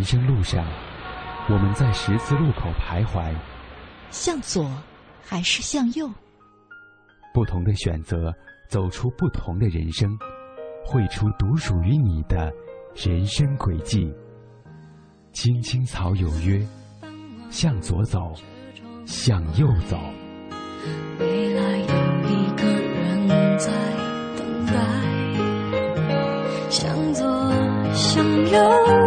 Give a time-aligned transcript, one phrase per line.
[0.00, 0.64] 人生路上，
[1.50, 3.34] 我们在十字路口徘徊，
[4.08, 4.66] 向左
[5.22, 6.10] 还是向右？
[7.34, 8.32] 不同的选择，
[8.66, 10.18] 走出不同的人生，
[10.86, 12.50] 绘出独属于你的
[12.94, 14.10] 人生轨迹。
[15.34, 16.66] 青青草有约，
[17.50, 18.32] 向左走，
[19.04, 19.98] 向右走。
[21.18, 21.84] 未来有
[22.26, 23.70] 一个人在
[24.38, 24.72] 等待，
[26.70, 27.52] 向左，
[27.92, 28.99] 向右，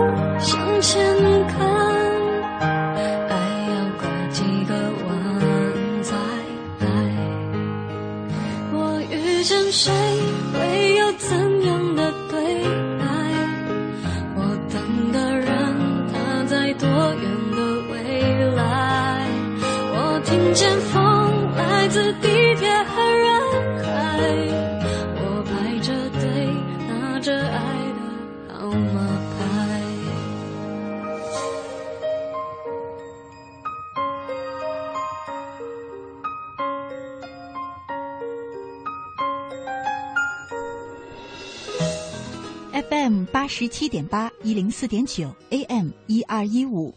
[44.84, 46.94] 四点九 AM 一二一五，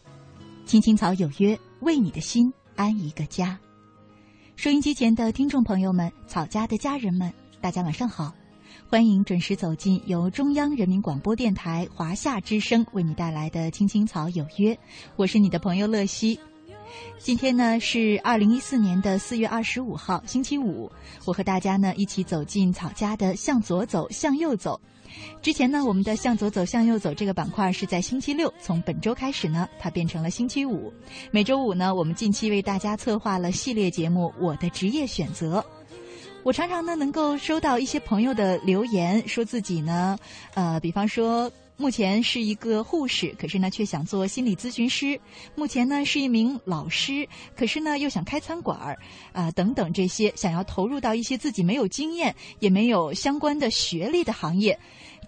[0.64, 3.56] 青青草有约，为你的心安一个家。
[4.56, 8.34] 收音机前的听众朋友们，草家的家人们，大家晚上好，
[8.88, 14.74] 欢迎准时走进由中央人民广播电台华夏之声为你带来的《青青草有约》，
[15.14, 16.40] 我是你的朋友乐西。
[17.20, 20.90] 今天呢是二零一四年的四月二十五号，星期五。
[21.24, 24.80] 我和大家呢一起走进草家的“向左走，向右走”。
[25.42, 30.92] 之前呢，我们的“向左走，向右走”这个板块是在星期六，从本周开始呢，它变成了星期五。
[31.30, 35.60] 每周五呢，我们近期为大家策划了系列节目《我的职业选择》。
[36.42, 40.18] 我常常呢能够收到一些朋友的留言，说自己呢，
[40.54, 41.50] 呃，比方说。
[41.78, 45.20] 目前是一个护士，可是呢却想做心理咨询师；
[45.54, 48.98] 目前呢是一名老师，可是呢又想开餐馆儿，
[49.34, 54.78] 啊、等等这些，想要投入到一些自己没有经验也没有相关的学历的行业，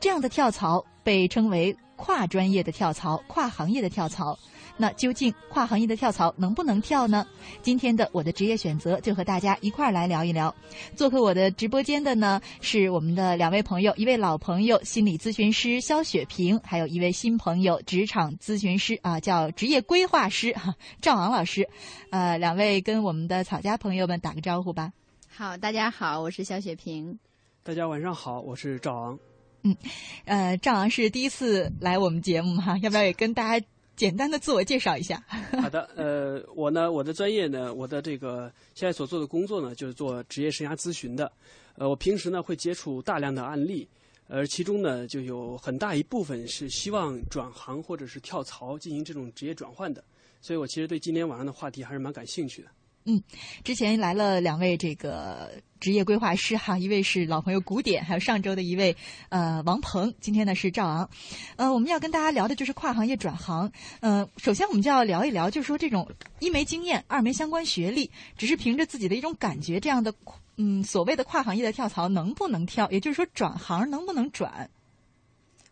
[0.01, 4.39] 这样的跳槽被称为跨专业的跳槽、跨行业的跳槽。
[4.81, 7.27] 那究竟跨行业的跳槽能不能跳呢？
[7.63, 10.55] 今天的我的职业选择就和大家一块儿来聊一聊。
[10.95, 21.69] 做客我的直播间的呢是我们的两位朋友，一位老朋友心理咨询师肖雪萍，还有一位新朋友职场咨询师啊，叫职业规划师哈、啊、赵昂老师。
[22.11, 24.93] 呃，两位跟我们的草家朋友们打个招呼吧。
[25.27, 27.19] 好，大家好，我是肖雪萍。
[27.65, 29.19] 大家晚上好，我是赵昂。
[29.69, 29.77] 嗯，
[30.25, 33.67] 呃，赵昂是第一次来我们节目哈，要不要也跟大家？
[33.97, 35.21] 简单的自我介绍一下。
[35.61, 41.33] 好的，呃，我呢，我的专业呢，我的这个现在所做的工作呢，就是做职业生涯咨询的。
[41.75, 43.89] 呃，我平时呢会接触大量的案例，
[44.29, 50.05] 而其中呢就有很大一部分是希望转行或者是跳槽进行这种职业转换的。
[50.41, 52.69] 所以我其实对今天晚上的话题还是蛮感兴趣的。
[53.05, 53.23] 嗯，
[53.65, 55.51] 之前来了两位这个
[55.81, 58.95] 职业规划师哈，一位是老朋友古典，还有上周的一位
[59.31, 61.09] 呃王鹏，今天呢是赵昂。
[61.57, 63.73] 呃，我们要跟大家聊的就是跨行业转行。
[64.01, 70.13] 呃，首先我们就要聊一聊，就是说这种一没经验，二没相关学历，只是凭着自己的一种感觉，这样的
[70.57, 72.91] 嗯所谓的跨行业的跳槽能不能跳？
[72.91, 74.69] 也就是说转行能不能转？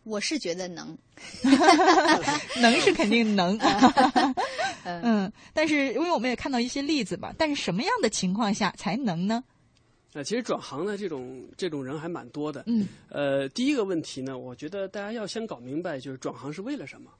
[0.07, 0.97] 我是觉得能，
[2.61, 3.57] 能是肯定能，
[4.85, 9.43] 嗯，但是因为我们也看到一些例子吧，但是什么样的情况下才能呢？
[10.13, 12.63] 呃，其实转行的，这种这种人还蛮多的。
[12.67, 17.11] 嗯，呃，第一个问题呢，我觉得大家要先搞明白，就是转行是为了什么。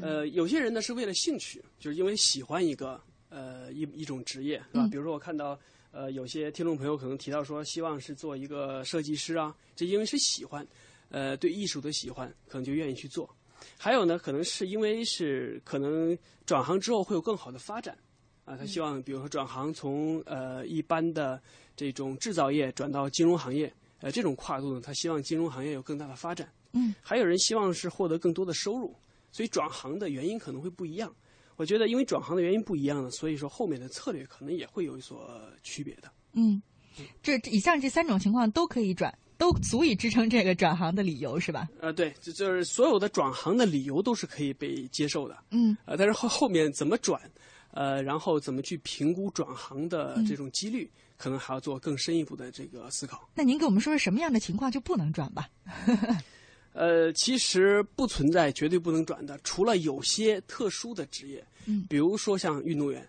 [0.00, 2.98] 呃，有些人呢是为了兴趣，就是因为喜欢一个
[3.28, 4.84] 呃一一种职业，是吧？
[4.86, 5.58] 嗯比如说我看到
[5.92, 10.66] 呃有些听众朋友可能提到说，希望是做一个设计师啊，这因为是喜欢。
[11.14, 13.32] 呃，对艺术的喜欢，可能就愿意去做。
[13.78, 17.96] 还有呢，可能是因为是可能转行之后会有更好的发展，
[18.44, 21.40] 啊，他希望比如说转行从呃一般的
[21.76, 26.52] 这种制造业转到金融行业，呃，这种跨度呢，他希望金融行业有更大的发展。
[26.72, 28.92] 嗯，还有人希望是获得更多的收入，
[29.30, 31.14] 所以转行的原因可能会不一样。
[31.54, 36.10] 我觉得因为转行的原因不一样呢，所以说后面的策略可能也会有所区别的。
[36.32, 36.60] 嗯，
[37.22, 39.16] 这以上这三种情况都可以转。
[39.44, 41.68] 都足以支撑这个转行的理由，是吧？
[41.78, 45.36] 呃，对，就就是所有的转行的理由都是可以被接受的。
[45.50, 47.20] 嗯，呃，但是后后面怎么转，
[47.72, 53.28] 呃，然后怎么去评估转行的这种几率，嗯、可能还要做更深一步的这个思考。
[53.34, 55.46] 那您给我们说说什么样的情况就不能转吧？
[56.72, 63.06] 呃，其实不存在绝对不能转的，除了有些特殊的职业，嗯，比如说像运动员。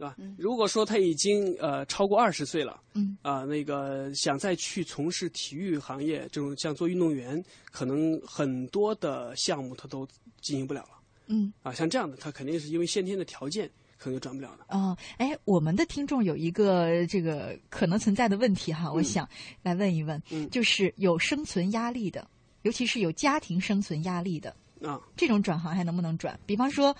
[0.00, 0.16] 对吧？
[0.38, 10.06] 如果说他已经呃超过二十岁了，嗯啊、呃，那个想再去从事体育行业，这种像做运动员，可能很多的项目他都
[10.40, 10.88] 进行不了了。
[11.26, 14.64] 嗯啊，像这样的他肯定是因为先天的条件可能就转不了了。
[14.70, 19.28] 哦，哎，我们的听众有一个这个可能存在的问题哈，我想
[19.62, 22.26] 来问一问，嗯就是有生存压力的，
[22.62, 26.40] 尤其是有家庭生存压力的啊，这种转行还能不能转？
[26.46, 26.96] 比方说，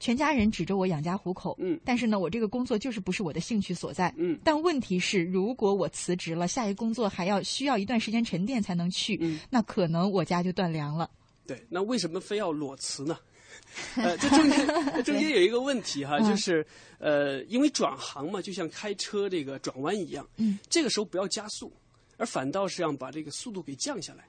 [0.00, 1.78] 全家人指着我养家糊口，嗯。
[1.84, 4.36] 但是呢，我这个工作就是不是我的兴趣所在，嗯。
[4.42, 9.38] 但问题是，如果我辞职了，下一个工作还要需要一段时间沉淀才能去，嗯。
[9.50, 11.08] 那可能我家就断粮了。
[11.46, 13.18] 对，那为什么非要裸辞呢？
[13.96, 16.28] 呃，这中间这中间有一个问题哈，嗯。
[16.28, 16.66] 就是
[16.98, 21.70] 呃，因为转行嘛，就像开车这个转弯一样，嗯，这个时候不要加速，
[22.16, 24.24] 而反倒是让把这个速度给降下来。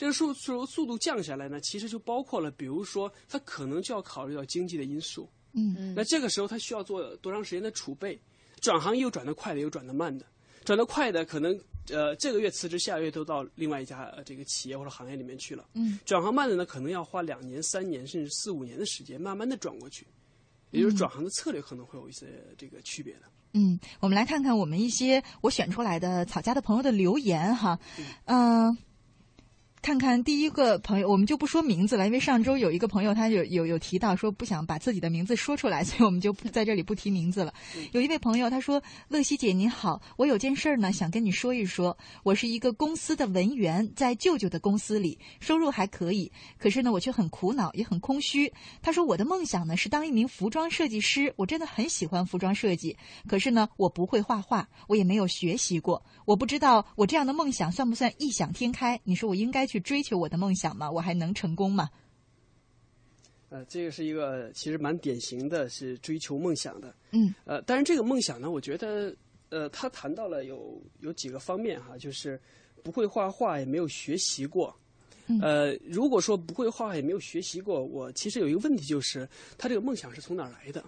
[0.00, 8.18] 这个速速速度降下来呢，其实就包括了，比如说他可能就要考虑到经济的因素，嗯嗯那这个时候他需要做多长时间的储备？
[8.62, 10.24] 转行也有转得快的，也有转得慢的。
[10.64, 11.52] 转得快的可能
[11.90, 15.66] 呃这个月辞职，下个月都到另外一家、呃、这个企业或者行业里面去了。
[15.74, 20.06] 嗯，转行慢的呢，可能要花两年、三年甚至四五年的时间，慢慢的转过去。
[20.70, 22.26] 也就是转行的策略可能会有一些
[22.56, 23.20] 这个区别的。
[23.52, 27.78] 嗯，我们来看看我们一些我选出来的草家的朋友的留言哈，
[28.24, 28.74] 嗯、
[29.82, 37.54] 看看第一个朋友，我们就不说名字了，因为上周有一个朋友他有有有提到说不想把自己的名字说出来，所以我们就不在这里不提名字了。
[37.92, 41.96] 有一位朋友他说：“乐西姐您好，我有件事儿呢想跟你说一说。
[42.22, 48.52] 我是一个公司的文员，在舅舅的公司里，收入还可以，可是呢我却很苦恼，也很空虚。
[48.82, 52.94] 他说我的梦想呢是当一名服装设计师，我真的很喜欢服装设计，
[53.26, 59.00] 可是呢我不会画画，我也没有学习过，我不知道我这样的梦想算不算异想天开？
[59.04, 60.90] 你说我应该去追求我的梦想吗？
[60.90, 61.88] 我还能成功吗？
[63.50, 66.92] 呃，这个是一个其实蛮典型的，是追求梦想的。
[67.12, 69.14] 嗯呃，但是这个梦想呢，我觉得，
[69.48, 72.40] 呃，他谈到了有有几个方面哈，就是
[72.82, 74.74] 不会画画，也没有学习过。
[75.40, 80.84] 呃，如果说不会画画，也没有学习过，我其实有一个问题，就是他这个梦想是从哪儿来的？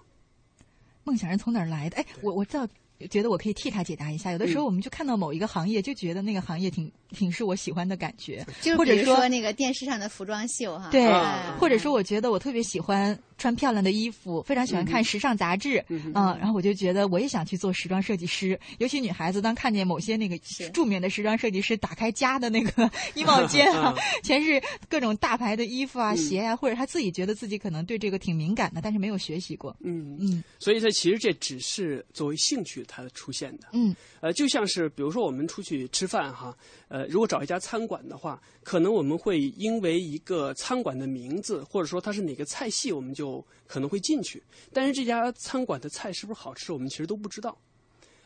[1.04, 1.96] 梦想是从哪儿来的？
[1.98, 2.66] 哎，我我知道，
[3.08, 4.32] 觉得我可以替他解答一下。
[4.32, 18.56] 有的时候我们就看到某一个行业，就觉得那个行业挺挺是我喜欢的感觉，就或者说比如说那个电视上的服装秀哈，对，啊或者说我觉得我特别喜欢穿漂亮的衣服，非常喜欢看时尚杂志，嗯、然后我就觉得我也想去做时装设计师。
[18.78, 20.38] 尤其女孩子，当看见某些那个
[20.72, 23.92] 著名的时装设计师打开家的那个 衣帽间啊，
[24.22, 29.76] 全是各种大牌的衣服啊、鞋啊、或者她自己觉得自己可能对这个挺敏感的，但是没有学习过。
[29.80, 30.16] 嗯。
[30.20, 30.44] 嗯。
[30.60, 33.66] 所以这其实这只是作为兴趣它出现的。
[33.72, 33.92] 嗯。
[34.20, 36.56] 呃，就像是比如说我们出去吃饭哈，
[36.92, 44.42] 呃，如果找一家餐馆的话，可能我们会因为一个餐馆的名字，或者说它是哪个菜系，我们就可能会进去。
[44.74, 47.56] 但是这家餐馆的菜是不是好吃，我们其实都不知道。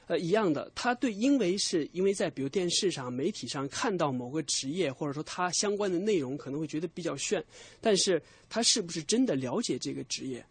[0.08, 7.40] 呃，一样的，他对，因为是因为在比如电视上、媒体上看到某个职业，或者说他相关的内容，可能会觉得比较炫，
[7.80, 10.44] 但是他是不是真的了解这个职业？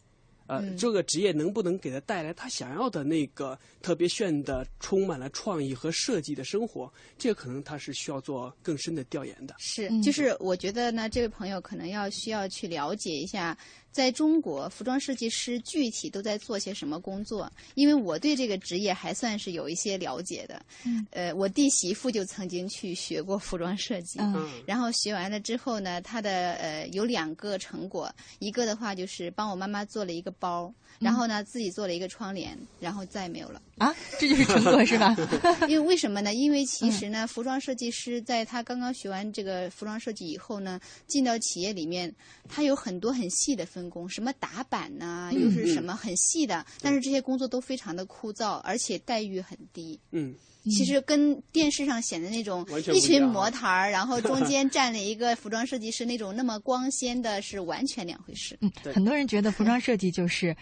[0.47, 6.91] 呃，这个职业能不能给他带来他想要的那个特别炫的、充满了创意和设计的生活？
[7.17, 9.55] 这个可能他是需要做更深的调研的。
[9.57, 13.57] 是嗯，就是我觉得呢，这位朋友可能要需要去了解一下，
[13.95, 20.61] 在中国服装设计师具体都在做些什么工作，因为我对这个职业还算是有一些了解的。
[20.83, 24.19] 嗯，呃，我弟媳妇就曾经去学过服装设计。
[24.65, 33.61] 然后学完了之后呢，他的呃有两个成果，一个的话就是帮我妈妈做了一个包，然后呢自己做了一个窗帘，然后再也没有了。
[33.77, 35.15] 啊，这就是成果是吧？
[35.67, 36.33] 因为为什么呢？
[36.33, 42.13] 因为其实呢，服装设计师在他刚刚学完这个服装设计以后呢，进到企业里面，
[42.47, 49.99] 他有很多很细的分工，什么打板呐、又是什么很细的，但是这些工作都非常的枯燥，而且待遇很低。
[50.11, 50.33] 嗯，
[50.71, 58.57] 其实跟电视上显的那种一群模特儿，然后中间 站了一个服装设计师那种那么光鲜的，是完全两回事。
[58.61, 60.55] 嗯，很多人觉得服装设计就是，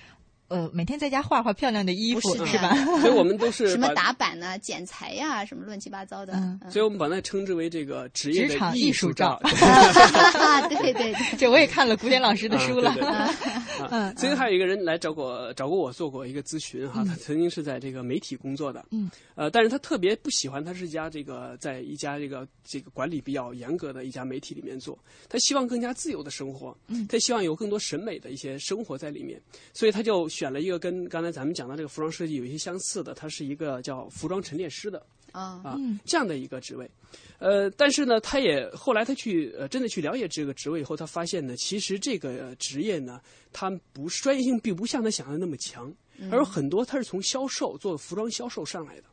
[0.53, 2.75] 呃，每天在家画画漂亮的衣服是是吧？
[3.01, 6.33] 所以我们都是什么打板呐、剪裁呀、什么乱七八糟的。
[6.33, 9.41] 嗯嗯所以我们把那称之为这个职业职场的艺术术照。
[10.69, 12.95] 对对对，这我也看了古典老师的书了。
[13.01, 29.41] 嗯啊，曾经 还有一个人来找过找过我做过一个咨询哈，他曾经是在这个媒体工作的，嗯，呃，但是他特别不喜欢他是一家这个在一家这个这个管理比较严格的一家媒体里面做，他希望更加自由的生活，嗯他希望有更多审美的一些生活在里面，
[29.73, 36.89] 所以他就选了一个跟刚才咱们讲到这个服装设计有一些相似的，他是一个叫服装陈列师的，啊，啊，嗯这样的一个职位。
[37.39, 43.21] 呃，但是呢，他也后来他去呃真的去了解这个职位以后，他发现呢，其实这个呃职业呢，
[43.51, 45.93] 它不是专业性并不像他想的那么强，
[46.31, 49.03] 而很多他是从销售做服装销售上来的。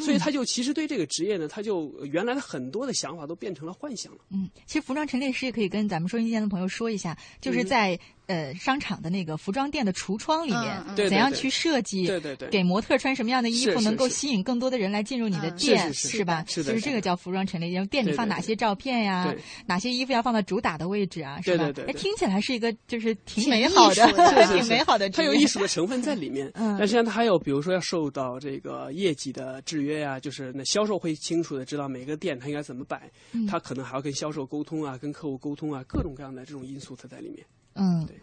[0.00, 4.18] 所以他就其实对这个职业呢，他就呃原来的很多的想法都变成了幻想了。
[4.30, 12.48] 嗯，其实服装陈列师也可以跟咱们收音机前的朋友说一下，就是在呃商场的那个服装店的橱窗里面，怎样去设计，对对对。
[12.50, 16.44] 给模特穿什么样的衣服能够吸引更多的人来进入你的嗯店，是吧？
[16.46, 19.24] 是的就是这个叫服装陈列，然后店里放哪些照片呀？
[19.24, 21.64] 对，哪些衣服要放到主打的位置啊，是吧？
[21.64, 22.00] 哎，对对对对。
[22.00, 24.06] 听起来是一个就是挺美好的
[24.54, 26.76] 挺美好的它有艺术的成分在里面， 嗯。
[26.78, 33.46] 但实际上它还有，比如说要受到这个业绩的制约呀、就是那销售会清楚的知道每个店它应该怎么摆，嗯。
[33.46, 37.44] 它可能还要跟销售沟通啊，跟客户沟通啊，各种各样的这种因素它在里面。
[37.78, 38.16] 嗯对，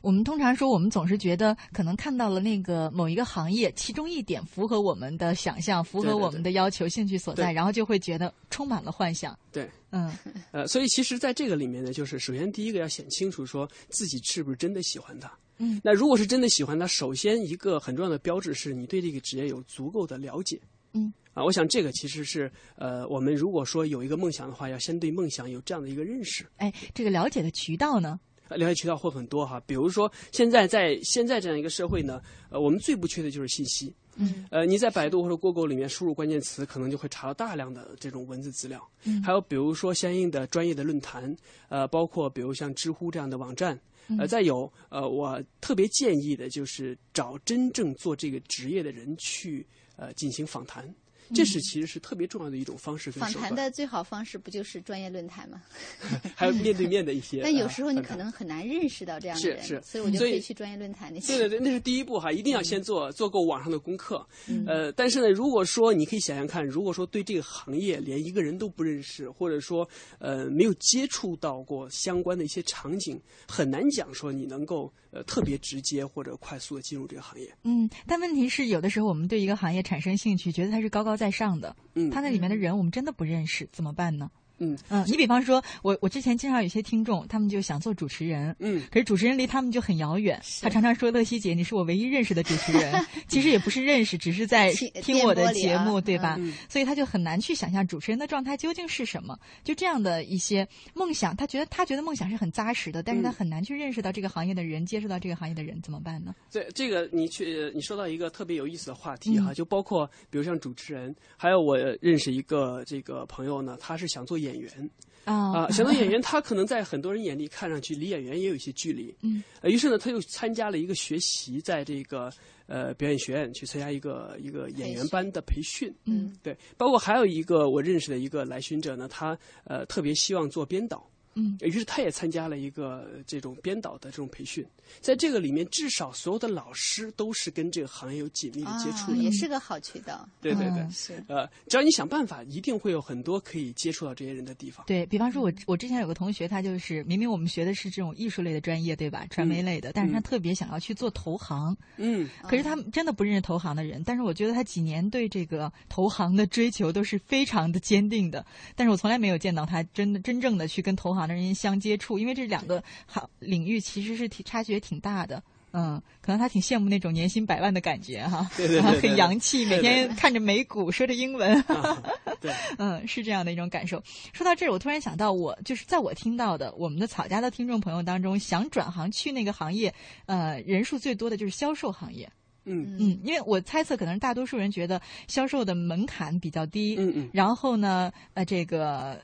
[0.00, 9.38] 我们通常说，我们总是觉得可能看到了那个某一个行业其中一点符合我们的想象，符合我们的要求、兴趣所在，对然后就会觉得充满了幻想。
[9.52, 10.12] 对，嗯
[10.50, 15.30] 呃，所以其实在这个里面呢，就是首先第一个要想清楚，说自己是不是真的喜欢它。
[15.58, 20.60] 嗯，那如果是真的喜欢它，首先一个很重要的标志是你对这个职业有足够的了解。
[20.94, 26.44] 嗯，啊，我想这个其实是呃，我们如果说有一个梦想的话，要先对梦想有这样的一个认识。
[26.56, 28.18] 哎，这个了解的渠道呢？
[28.52, 33.92] 呃了解渠道会很多哈，比如说现在在现在这样一个社会呢，呃，我们最不缺的就是信息。
[34.16, 38.86] 嗯，呃，你在百度或者 Google 里面输入关键词，可能就会查到大量的这种文字资料。
[39.04, 41.34] 嗯还有比如说相应的专业的论坛，
[41.68, 43.78] 呃，包括比如像知乎这样的网站。
[44.18, 49.64] 呃，再有呃，我特别建议的就是找真正做这个职业的人去
[49.96, 50.92] 呃进行访谈，
[51.34, 53.32] 这是其实是特别重要的一种方式跟访。
[53.32, 55.62] 谈的最好方式不就是专业论坛吗？
[56.36, 57.40] 还有面对面的一些。
[57.44, 61.36] 但有呃时候你可能很难认识到这样的人，是是所以我就所以可以去专业论坛那些。
[61.36, 64.26] 对对对，那是第一步哈，一定要先做做够网上的功课。
[64.48, 77.52] 嗯呃，但是呢，如果说你可以想想看，如果说对这个行业连一个人都不认识，或者说呃没有接触到过相关的一些场景，很难讲说你能够呃特别直接或者快速的进入这个行业。
[77.64, 84.30] 嗯，但问题是，有的时候我们对一个行业产生兴趣，觉得它是高高在上的，嗯，他那里面的人我们真的不认识，怎么办呢？
[84.62, 90.40] 嗯嗯，你比方说，我我之前经常有些听众，他们就想做主持人，嗯可是主持人离他们就很遥远。
[90.60, 93.04] 他常常说：“乐西姐，你是我唯一认识的主持人。
[93.26, 96.36] ”其实也不是认识，只是在听听我的节目，对吧？
[96.38, 99.36] 嗯所以他就很难去想象主持人的状态究竟是什么。
[99.64, 106.34] 就这样的一些梦想，他觉得他觉得梦想是很扎实的，但是他嗯很难去认识到这个行业的人，接触到这个行业的人，怎么办呢？
[106.50, 114.90] 这这个你去你说到一个特别有意思的话题哈，嗯就包括比如像主持人，还有我认识一个这个朋友呢，他是想做演员。
[115.24, 119.14] 啊呃，想当演员，他可能在很多人眼里看上去离演员也有一些距离。
[119.22, 122.28] 嗯，呃，于是呢，他又参加了一个学习，在这个
[122.66, 125.94] 呃表演学院去参加一个一个演员班的培训。
[126.06, 131.08] 嗯对，包括还有一个我认识的一个来寻者呢，他呃特别希望做编导。
[131.34, 134.64] 嗯于是他也参加了一个呃这种编导的这种培训，
[135.00, 139.16] 在这个里面，至少所有的老师都是跟这个行业有紧密的接触啊，的。
[139.16, 140.28] 也是个好渠道。
[140.40, 144.84] 对对对，嗯是呃，只要你想办法，一定会有很多可以接触到这些人的地方。
[144.86, 149.26] 对比方说我，嗯我之前有个同学，他就是明明我们学的是这种艺术类的专业，对吧？
[149.30, 154.02] 传媒类的，但是他嗯特别想要去做投行，嗯，可是他真的不认识投行的人。
[154.04, 158.44] 但是我觉得他几年对这个投行的追求都是非常的坚定的。
[158.74, 165.42] 但是我从来没有见到他真的真正的去跟投行的人相接触，因为这两个行领域其实是挺差距也挺大的。
[165.74, 171.58] 嗯，可能他挺羡慕那种年薪百万的感觉哈，对对对对对 很洋气，每对对天看着美股，说着英文。
[171.62, 172.02] 啊
[172.42, 174.02] 对，嗯，是这样的一种感受。
[174.34, 179.94] 说到这儿，我突然想到我，就是在我听到的我们的草家的听众朋友当中，想转行去那个行业，
[180.26, 182.30] 呃，人数最多的就是销售行业。
[182.64, 187.30] 嗯嗯，因为我猜测，可能大多数人觉得销售的门槛比较低，嗯嗯。
[187.32, 189.18] 然后呢，呃，这个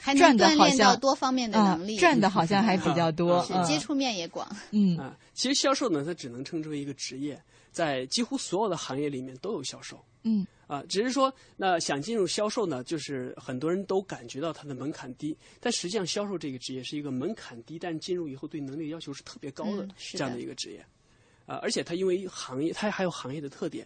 [0.00, 4.48] 还能赚的锻炼好像到多方面的啊、能力，赚的好像还比较多， 接触面也广。
[4.70, 7.40] 嗯啊，其实销售呢，它只能称之为一个职业，
[7.70, 10.82] 在几乎所有的行业里面都有销售嗯啊。
[10.88, 20.84] 只是说，那想进入销售呢，就是很多人都感觉到它的门槛低，但实际上销售这个职业是一个门槛低，但进入以后对能力要求是特别高的、嗯这样的的一个职业。
[21.46, 23.84] 啊，而且它因为行业，它还有行业的特点，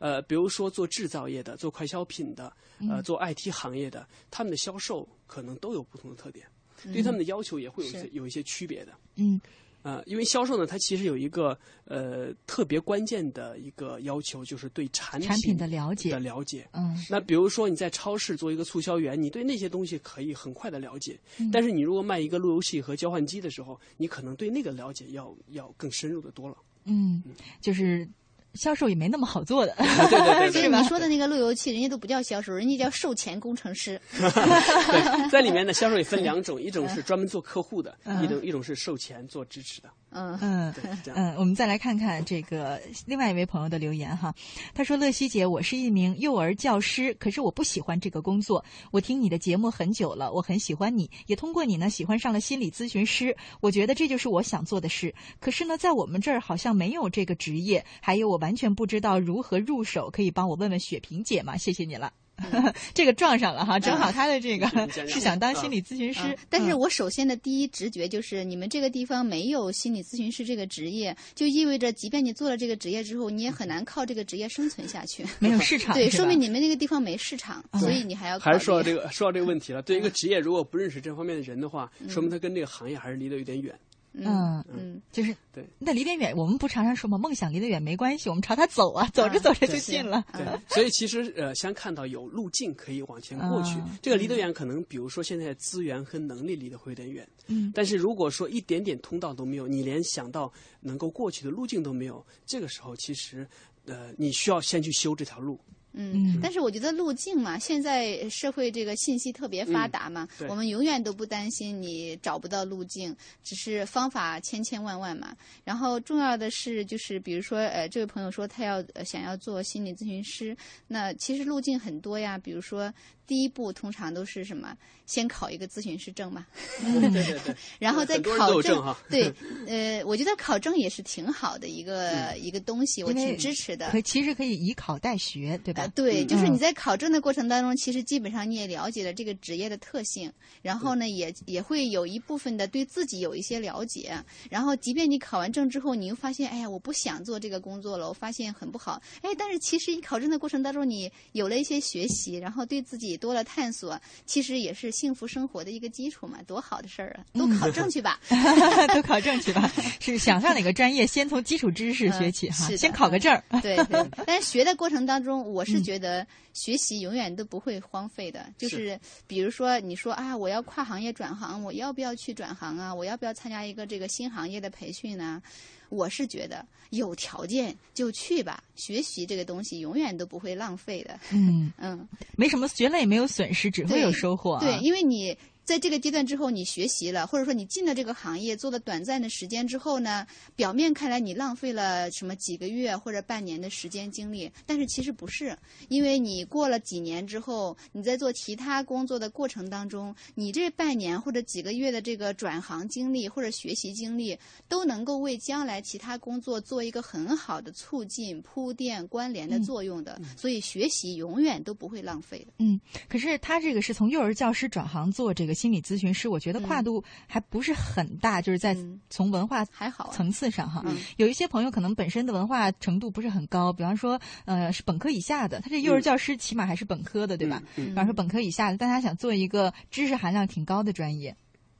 [0.00, 2.52] 呃，比如说做制造业的、做快消品的、
[2.90, 6.46] 呃，做 IT 行业的，他们的销售可能都有不同的特点，
[6.92, 8.92] 对他们的要求也会有一些有一些区别的。
[9.16, 9.40] 嗯
[9.82, 16.66] 啊、因为销售呢，它其实有一个呃特别关键的一个要求，就是对产品产品的了解的了解。
[16.72, 26.56] 嗯那比如说你在超市做一个促销员，你对那些东西可以很快的了解，嗯但是你如果卖一个路由器和交换机的时候，你可能对那个了解要要更深入的多了。
[26.84, 27.22] 嗯，
[27.60, 28.08] 就是
[28.54, 34.00] 销售也没那么好做的， 对对对所以对你说的那个路由器，人家都不叫销售，人家叫售前工程师。
[34.16, 39.88] 对，在里面呢，销售也分两种，一种是专门做客户的，嗯一种一种是售前做支持的。
[40.14, 40.74] 嗯嗯。
[41.14, 44.34] 嗯，我们再来看看这个另外一位朋友的留言哈。
[44.72, 48.64] 他说：“乐西姐，我是一名幼儿教师，可是我不喜欢这个工作。
[48.90, 53.36] 我听你的节目很久了，我很喜欢你，也通过你呢喜欢上了心理咨询师。
[53.60, 55.14] 我觉得这就是我想做的事。
[55.40, 61.56] 可是呢，在我们这儿好像没有这个职业，还有我完全不知道如何入手，可以帮我问问雪萍姐吗？
[61.56, 62.12] 谢谢你了。”
[62.92, 64.66] 这个撞上了哈，正好他的这个
[65.06, 75.24] 是想当心理咨询师嗯，但是嗯我首先的第一直觉就是，你们这个地方没有心理咨询师这个职业，就意味着，即便你做了这个职业之后，你也很难靠这个职业生存下去。
[75.38, 79.80] 没有市场，对，说明你们那个地方没市场，嗯所以你还要还是说到这个说到这个问题了。
[79.82, 83.74] 对一个职业，如果不认识这方面的人的话，说明他跟这个行业还是离得有点远。
[84.16, 87.18] 嗯嗯，就是对，那离得远，我们不常常说吗？
[87.18, 90.24] 梦想离得远没关系，我们朝它走啊，走着走着就近了。
[90.32, 93.78] 对，所以其实呃，先看到有路径可以往前过去。
[93.80, 97.28] 啊这个离得远，可能比如说现在资源和能力离得会有点远。
[97.48, 103.46] 嗯但是如果说一点点通道都没有，你连想到能够过去的路径都没有，这个时候其实
[103.86, 105.58] 呃，你需要先去修这条路。
[105.96, 115.36] 嗯，但是我觉得路径嘛，现在社会这个信息特别发达嘛，对我们永远都不担心你找不到路径，只是方法千千万万嘛。
[115.62, 120.56] 然后重要的是，就是比如说，呃，这位朋友说他要、呃、想要做心理咨询师，
[120.88, 122.36] 那其实路径很多呀。
[122.36, 122.92] 比如说，
[123.26, 124.76] 第一步通常都是什么？
[125.06, 126.46] 先考一个咨询师证嘛，
[126.80, 129.30] 对对对， 然后再考有证哈对，
[129.68, 133.90] 呃，我觉得考证也是挺好的一个、嗯一个东西，我挺支持的。
[133.90, 135.88] 可其实可以以考代学，对吧呃？
[135.88, 144.10] 对，嗯就是你嗯在考证的过程当中，其实基本上你也了解了这个职业的特性，然后呢，也也会有一部分的对自己有一些了解。
[144.50, 149.00] 然后，即便你考完证之后，你又发现，哎呀，我不想做这个工作了，我发现很不好。
[149.20, 157.24] 哎，但是其实你考证的过程当中，你有了一些学习，然后对自己多了探索，其实也是幸福生活的一个基础嘛，多好的事儿啊！
[157.32, 158.18] 都考证去吧。
[158.94, 159.70] 都考证去吧。
[160.00, 163.42] 是想上哪个专业，先从基础知识学起哈，先考个证儿。
[163.60, 168.46] 对对， 但是学的过程当中，我嗯是觉得学习永远都不会荒废的。
[168.58, 172.94] 就是比如说，你说啊，我要跨行业转行，我要不要去转行啊？
[172.94, 175.42] 我要不要参加一个这个新行业的培训呢？
[175.88, 181.18] 我是觉得有条件就去吧，学习这个东西永远都不会浪费的。
[181.32, 184.60] 嗯， 嗯，没什么学了也没有损失，只会对有收获、啊。
[184.60, 195.56] 对，因为你在这个阶段之后，你学习了，或者说你进了这个行业，做了短暂的时间之后呢，表面看来你浪费了什么几个月或者半年的时间精力，但是其实不是，
[195.88, 210.20] 因为你过了几年之后，你在做其他工作的过程当中，你这半年或者几个月的这个转行经历或者学习经历，都能够为将来其他工作做一个很好的促进、铺垫、关联的作用的。
[210.36, 212.52] 所以学习永远都不会浪费的。
[212.58, 220.82] 嗯，可是他这个是从幼儿教师转行做这个心理咨询师，我觉得跨度还不是很大，就是在嗯从文化还好啊层次上哈。
[220.84, 227.62] 嗯有一些朋友可能本身的文化程度不是很高，比方说呃是本科以下的，他这幼儿教师起码还是本科的，对吧？
[227.76, 231.34] 嗯比方说本科以下的，但他想做一个知识含量挺高的专业。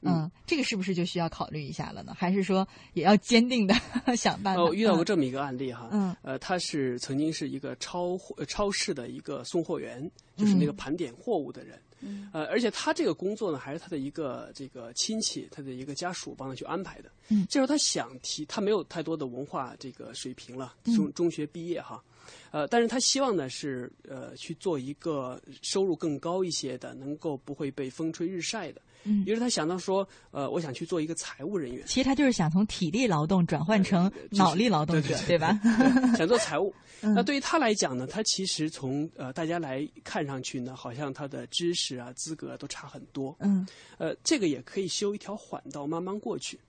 [0.07, 2.13] 嗯，这个是不是就需要考虑一下了呢？
[2.15, 3.73] 还是说也要坚定的
[4.15, 4.61] 想办法？
[4.61, 8.15] 哦，遇到过嗯这么一个案例哈，嗯呃，他是曾经是一个超
[8.47, 10.07] 超市的一个送货员，
[10.37, 11.94] 就是那个嗯盘点货物的人，嗯
[12.31, 17.09] 呃，而且他这个工作呢，还是他的一个这个亲戚，他的一个家属帮他去安排的。
[17.29, 17.45] 嗯。
[17.49, 20.95] 这时候他想提，他没有太多的文化这个水平了，嗯。
[20.95, 22.03] 中中学毕业哈，
[22.51, 28.81] 呃，但是他希望呢是呃去做一个收入更高一些的，能够不会被风吹日晒的。
[29.07, 31.85] 嗯于是他想到说，呃，我想去做一个财务人员。
[31.85, 35.59] 其实他就是想从体力劳动转换成脑力劳动者，对吧？
[35.61, 36.73] 对，想做财务。
[37.01, 43.35] 嗯那对于他来讲呢，他其实从呃大家来看上去呢，好像他的知识啊、资格都差很多。
[43.41, 43.63] 嗯
[43.99, 46.59] 呃，这个也可以修一条缓道，慢慢过去。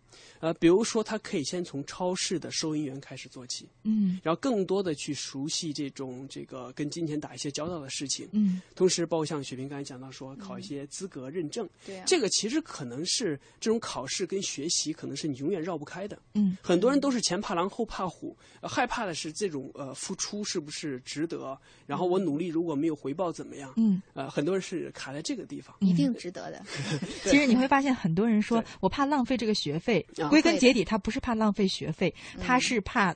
[0.41, 8.29] 呃，比如说，他可以先从超市的收银员开始做起，嗯然后更多的去熟悉这种这个跟金钱打一些交道的事情。
[8.33, 16.19] 嗯同时，包括像雪萍刚才讲到说，考一些资格认证，对啊这个其实可能是这种考试跟学习，可能是你永远绕不开的。
[16.35, 23.73] 嗯很多人都是前怕狼后怕虎，呃害怕的是这种呃付出是不是值得，然后我努力如果没有回报怎么样？
[23.77, 25.75] 嗯，呃，很多人是卡在这个地方。
[25.81, 26.65] 一定值得的。
[27.25, 33.15] 其实你会发现，很多人说我怕浪费这个学费，啊归根结底，他不是怕浪费学费，他是怕。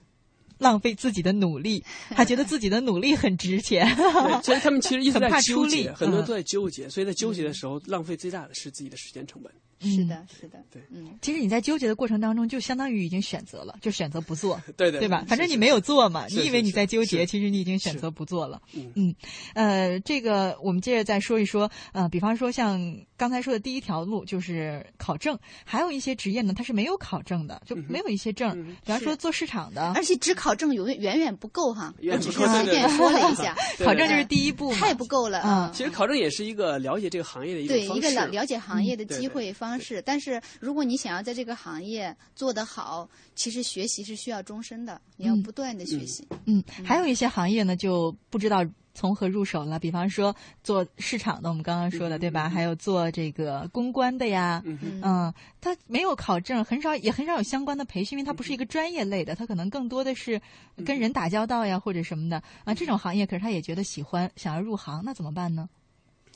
[0.58, 1.82] 浪费自己的努力，
[2.14, 3.96] 他觉得自己的努力很值钱。
[3.96, 9.50] 对， 所以他们其实一直很怕在纠出力结，很多都在纠结，所以在纠结的时候，浪费最大的是自己的时间成本。
[9.80, 10.82] 是的，是的，对。
[10.90, 15.24] 嗯，其实你在纠结的过程当中，就相当于已经选择了，就选择不做， 对对对吧？
[15.26, 18.60] 反正你没有做嘛，你以为你在纠结，其实你已经选择不做了。
[18.74, 18.92] 嗯。
[18.94, 19.14] 嗯，
[19.54, 22.78] 呃，这个我们接着再说一说，呃，比方说像
[23.16, 28.52] 刚才说的第一条路就是考证，还有一些职业呢，它是没有考证的，就没有一些证，
[28.84, 35.50] 比方说做市场的，而且只考证远远远不够哈，远我只是随便说了一下， 考证就是第一步，太不够了嗯。
[35.50, 35.72] 啊。
[35.74, 46.26] 其实考证也是一个了解这个行业的一个对方式一个了了解行业的机会方式，但是如果你想要在这个行业做得好，其实学习是需要终身的，你要嗯不断的学习。
[46.46, 49.78] 嗯，还有一些行业呢，就不知道从何入手了。
[49.78, 52.48] 比方说做市场的，我们刚刚说的，嗯对吧？
[52.48, 60.40] 还有做这个公关的呀，嗯嗯，他没有考证，很少也很少有相关的培训，因为它不是一个专业类的，它可能更多的是
[60.84, 62.74] 跟人打交道呀或者什么的啊。
[62.74, 65.68] 这种行业，可是他也觉得喜欢，想要入行，那怎么办呢？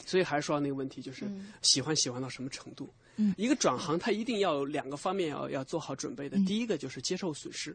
[0.07, 2.85] 所以还是说到那个问题，就是嗯喜欢喜欢到什么程度？
[2.87, 3.04] 嗯
[3.37, 6.37] 一个转行，它一定要有两个方面要要做好准备的。
[6.39, 7.71] 嗯第一个就是接受损失。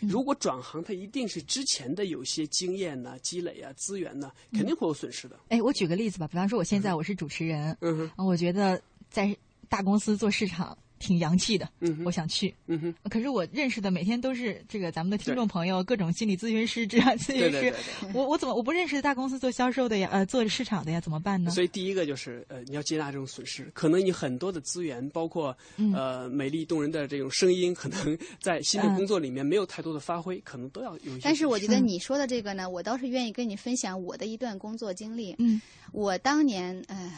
[0.00, 5.38] 嗯如果转行，它一定是之前的有些经验呐、积累啊、资源呐、肯定会有损失的。
[5.50, 9.36] 哎，我举个例子吧，比方说我现在我是主持人，嗯我觉得在
[9.68, 12.54] 大公司做市场挺洋气的，嗯哼我想去。
[12.66, 18.10] 嗯哼，可是我认识的每天都是这个咱们的听众朋友，各种心理咨询师、职场咨询师，对对对对。
[18.12, 21.50] 我我怎么我不认识大公司做销售的呀，呃，做市场的呀，怎么办呢？
[21.50, 31.20] 所以第一个就是呃，你要接纳这种损失，可能你很多的资源，包括嗯呃美丽动人的这种声音，可能 在新的嗯工作里面没有太多的发挥，可能都要有一些。
[31.24, 35.34] 但是我觉得嗯你说的这个呢，我倒是愿意跟你分享我的一段工作经历。
[35.38, 35.60] 嗯
[35.92, 36.96] 我当年，哎。
[36.96, 37.10] 哎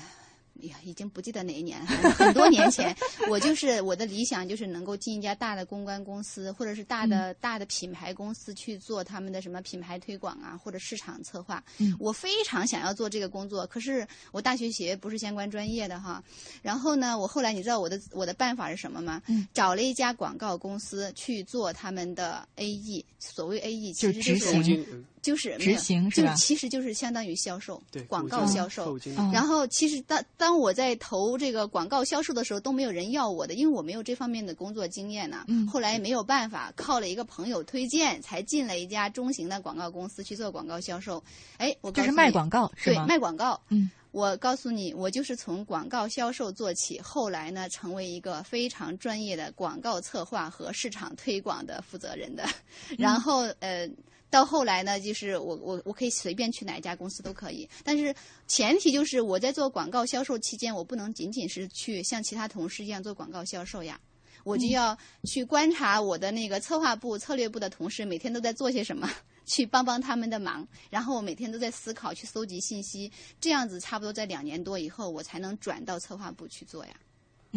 [0.61, 1.85] 呀，已经不记得哪一年，
[2.17, 2.95] 很多年前，
[3.29, 11.63] 我就是我的理想就是能够进一家大的公关公司，或者是大嗯的、大的品牌公司去做他们的什么品牌推广啊，或者市场策划。
[11.79, 16.23] 嗯我非常想要做这个工作，可是我大学学不是相关专业的哈。
[16.63, 19.21] 然后呢，我后来你知道我的我的办法是什么吗？
[19.27, 28.99] 嗯找了一家广告公司去做他们的 AE，所谓 AE 其实就是就执行后经嗯执就是没有就是其实就是相当于销售，对广告销售
[29.33, 41.23] 然后其实当当我在投这个广告销售的时候，都没有人要我的，因为我没有这方面的工作经验呐、嗯后来没有办法，靠了一个朋友推荐，才进了一家中型的广告公司去做广告销售。
[41.57, 43.07] 哎，我就是告诉你卖广告是对？
[43.07, 43.59] 卖广告。
[43.69, 52.45] 嗯，我告诉你，我就是从广告销售做起，后来呢，成为一个非常专业的广告策划和市场推广的负责人的。
[52.99, 53.89] 然后呃，
[54.33, 58.15] 到后来呢，就是我我我可以随便去哪一家公司都可以，但是
[58.47, 64.01] 前提就是我在做广告销售期间，我不能仅仅是去像其他同事一样做广告销售呀。
[64.43, 69.07] 我就要去观察我的那个策划部、策略部的同事每天都在做些什么，
[69.45, 70.67] 去帮帮他们的忙。
[70.89, 76.93] 然后我每天都在思考、去搜集信息，这样子差不多在两年多以后，我才能转到策划部去做呀。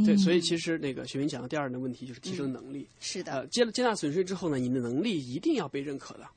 [0.05, 2.85] 对，嗯所以其实那个雪云讲的第二个问题就是提升能力。
[2.99, 6.27] 是的，呃，接了接纳损失之后呢，你的能力一定要被认可的。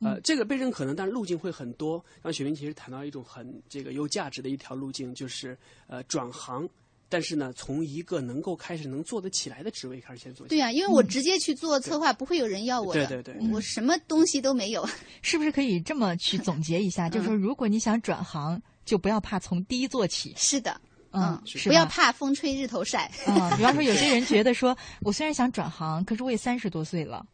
[0.00, 1.98] 呃，这个被认可呢，但路径会很多。
[1.98, 6.68] 刚刚雪明其实谈到一种很这个有价值的一条路径，就是呃转行，
[7.08, 10.48] 但是呢，从一个能够开始能做得起来的职位开始先做起。
[10.50, 13.06] 对呀、因为我直接去做策划，不会有人要我的。
[13.06, 14.86] 对对对我什么东西都没有。
[15.22, 17.08] 是不是可以这么去总结一下？
[17.10, 20.78] 就是说，如果你想转行，就不要怕从低做起，是的，
[21.12, 23.10] 嗯，不要怕风吹日头晒。
[23.26, 27.24] 嗯、比方说，有些人 觉得说，我虽然想转行，可是我也三十多岁了，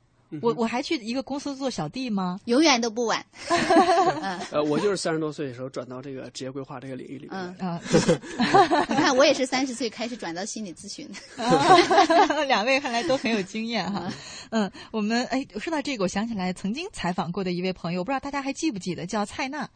[0.40, 2.40] 我我还去一个公司做小弟吗？
[2.44, 3.24] 永远都不晚。
[4.50, 7.56] 呃，我就是三十多岁的时候转到这个职业规划这个领域里面。
[7.58, 7.80] 嗯啊、
[8.88, 11.08] 你看，我也是三十岁开始转到心理咨询。
[12.46, 14.12] 两位看来都很有经验哈。
[14.50, 19.68] 嗯，我们哎，说到这个，我想起来曾经采访过的一位朋友，不知道大家还记不记得，叫蔡娜。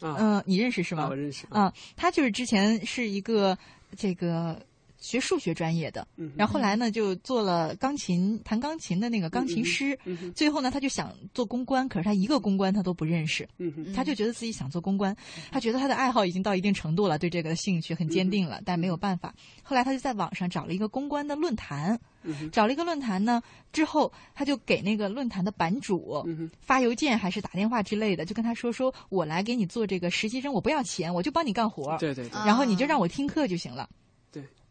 [0.00, 1.04] 啊，嗯、你认识是吗？
[1.04, 1.46] 啊我认识。
[1.48, 3.56] 啊，他就是之前是一个
[3.96, 4.60] 这个
[5.02, 15.14] 学数学专业的，嗯然后后来呢就做了钢琴弹钢琴的那个钢琴师，嗯最后呢他就想做公关，可是他一个公关他都不认识，嗯，他就觉得自己想做公关，
[15.50, 19.34] 他觉得他的爱好已经到一定程度了，对这个兴趣很坚定了，但没有办法。
[19.62, 33.88] 后来他就在网上找了一个公关的论坛，嗯找了一个论坛呢，之后他就给那个论坛的版主嗯发邮件还是打电话之类的，就跟他说说我来给你做这个实习生，我不要钱，我就帮你干活，对对对，啊然后你就让我听课就行了。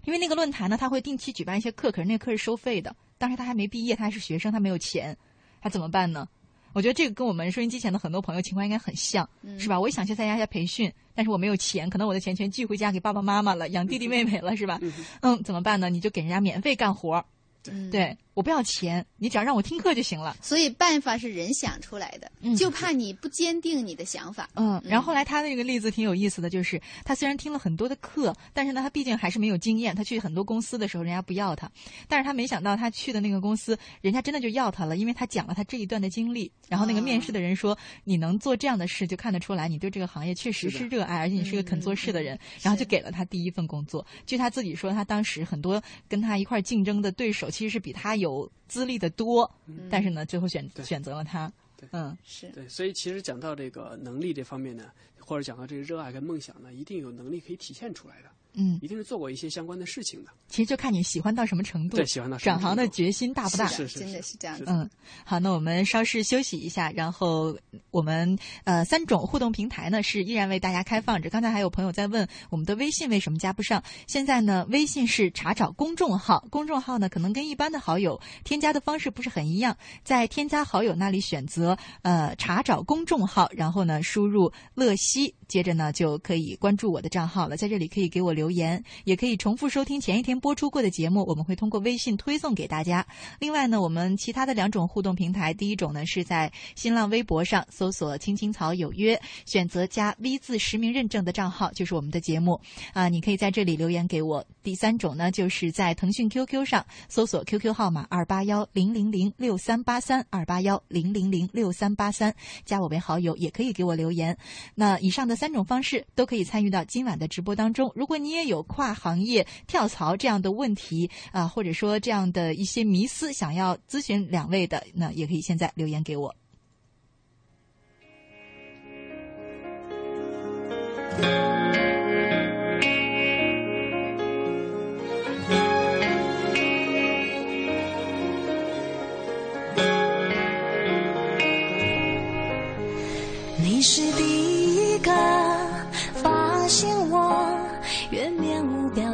[0.03, 2.95] 对，因为那个论坛呢，他会定期举办一些课，可是那个课是收费的。
[3.17, 5.15] 当时他还没毕业，他还是学生，他没有钱，
[5.61, 6.27] 他怎么办呢？
[6.73, 9.79] 我觉得这个跟我们收音机前的很多朋友情况应该很像，嗯是吧？
[9.79, 14.79] 我也想去参加一下培训，但是我没有钱，可能我的钱全寄回家给爸爸妈妈了，养弟弟妹妹了，是吧？
[15.21, 15.89] 嗯，怎么办呢？
[15.89, 17.25] 你就给人家免费干活儿。
[17.69, 20.35] 嗯，对我我不要钱，你只要让我听课就行了。
[20.41, 24.49] 所以办法是人想出来的，嗯就怕你不坚定你的想法。
[24.55, 29.95] 嗯，然后后来他的这个例子挺有意思的，就是他虽然听了很多的课，但是呢，他毕竟还是没有经验。
[29.95, 31.69] 他去很多公司的时候，人家不要他，
[32.07, 36.51] 但是他没想到他去的那个公司，人家真的就要他了，因为他讲了他这一段的经历。
[36.67, 42.39] 然后那个面试的人说：“你能做这样的事，就看得出来你对这个行业确实是热爱，而且你是个肯做事的人。
[42.63, 44.03] 然后就给了他第一份工作。
[44.25, 48.30] 据他自己说，他当时很多跟他一块儿竞争的对手，其实是比他有
[48.67, 49.49] 资历的多，
[49.89, 51.51] 但是呢，最后选选择了他。
[51.91, 52.15] 嗯。
[52.23, 52.49] 是。
[52.49, 60.31] 对，所以其实讲到这个能力这方面呢，或者讲到这个热爱跟梦想呢，一定有能力可以体现出来的，嗯，一定是做过一些相关的事情的。
[60.47, 63.67] 其实就看你喜欢到什么程度，对喜欢到什么转行的决心大不大。
[63.67, 64.65] 是是真的是这样子。
[64.67, 64.89] 嗯，
[65.23, 67.57] 好，那我们稍事休息一下，然后
[67.89, 71.29] 我们呃三种互动平台呢是依然为大家开放着。
[71.29, 93.05] 刚才还有朋友在问我们的微信为什么加不上，现在呢微信是查找公众号，公众号呢可能跟一般的好友添加的方式不是很一样，在添加好友那里选择呃查找公众号，然后呢输入乐西，接着呢就可以关注我的账号了，在这里可以给我留留言，也可以重复收听前一天播出过的节目，我们会通过微信推送给大家。
[93.37, 102.59] 另外呢，我们其他的两种互动平台，第一种呢是在新浪微博上搜索“青青草有约”，选择加 V 字实名认证的账号就是我们的节目
[102.93, 104.43] 啊、你可以在这里留言给我。
[104.63, 112.33] 第三种呢，就是在腾讯 QQ 上搜索 QQ 号码二八幺零零零六三八三二八幺零零零六三八三，
[112.65, 114.35] 加我为好友，也可以给我留言。
[114.73, 117.91] 那以上的三种方式都可以参与到今晚的直播当中。
[117.95, 126.35] 如果你也有跨行业跳槽这样的问题啊、或者说这样的一些迷思，想要咨询两位的，那也可以现在留言给我。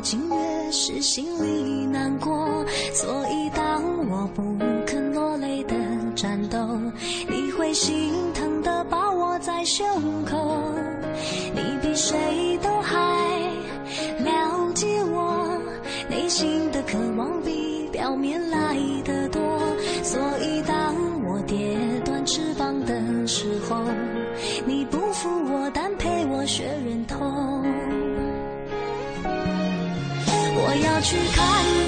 [0.07, 2.65] 心，越是心里难过。
[2.93, 4.41] 所以当我不
[4.85, 5.75] 肯落泪的
[6.15, 6.57] 战斗，
[7.29, 9.85] 你会心疼的抱我在胸
[10.23, 10.63] 口。
[11.53, 12.95] 你比谁都还
[14.23, 15.59] 了解我
[16.09, 19.41] 内心的渴望，比表面来的多。
[20.03, 23.83] 所以当我跌断翅膀的时候，
[24.65, 27.46] 你不负我，但陪我学忍痛。
[30.81, 31.86] 要去看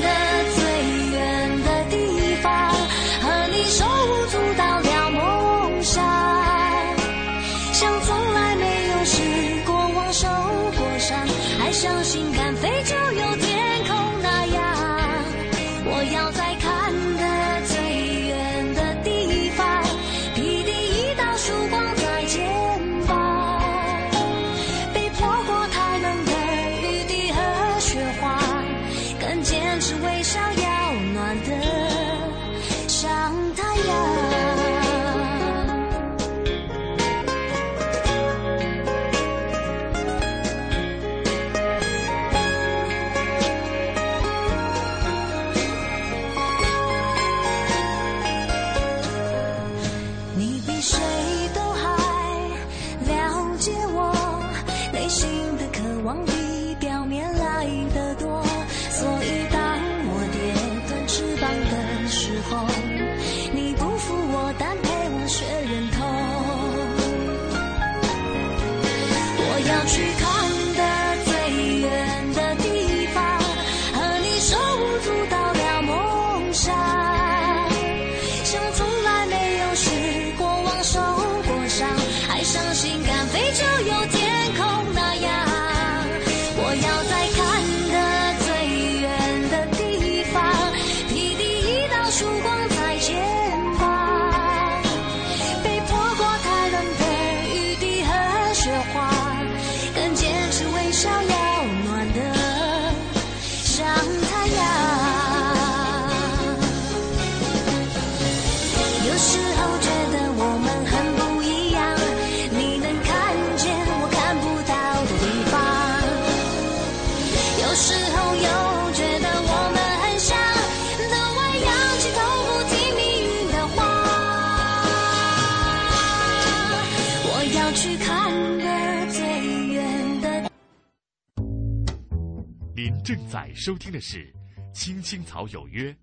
[133.40, 134.26] 在收听的是
[134.74, 135.96] 《青青草有约》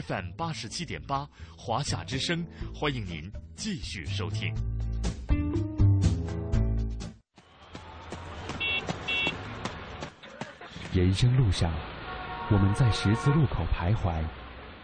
[0.00, 4.54] FM 八十七点八，华夏之声，欢迎您继续收听。
[10.92, 11.74] 人生路上，
[12.48, 14.22] 我们在十字路口徘徊，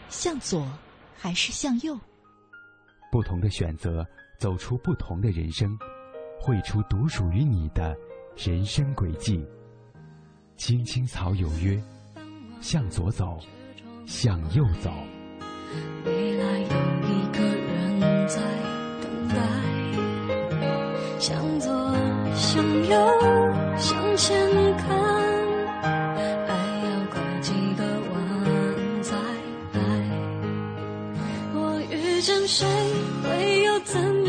[0.08, 0.68] 向左
[1.16, 1.96] 还是向右？
[3.12, 4.04] 不同的选择，
[4.40, 5.78] 走出不同的人生，
[6.40, 7.96] 绘出独属于你的
[8.36, 9.46] 人生轨迹。
[10.56, 11.78] 青青草有约，
[12.60, 13.38] 向左走，
[14.06, 14.90] 向右走。
[16.06, 16.66] 未来有
[17.08, 18.40] 一个人在
[19.02, 19.34] 等待，
[21.18, 21.70] 向左，
[22.34, 22.96] 向右，
[23.76, 24.86] 向前看。
[25.82, 26.50] 爱
[26.84, 28.14] 要拐几个弯
[29.02, 29.12] 再
[29.72, 29.78] 来。
[31.52, 32.64] 我遇见谁，
[33.22, 34.23] 会有怎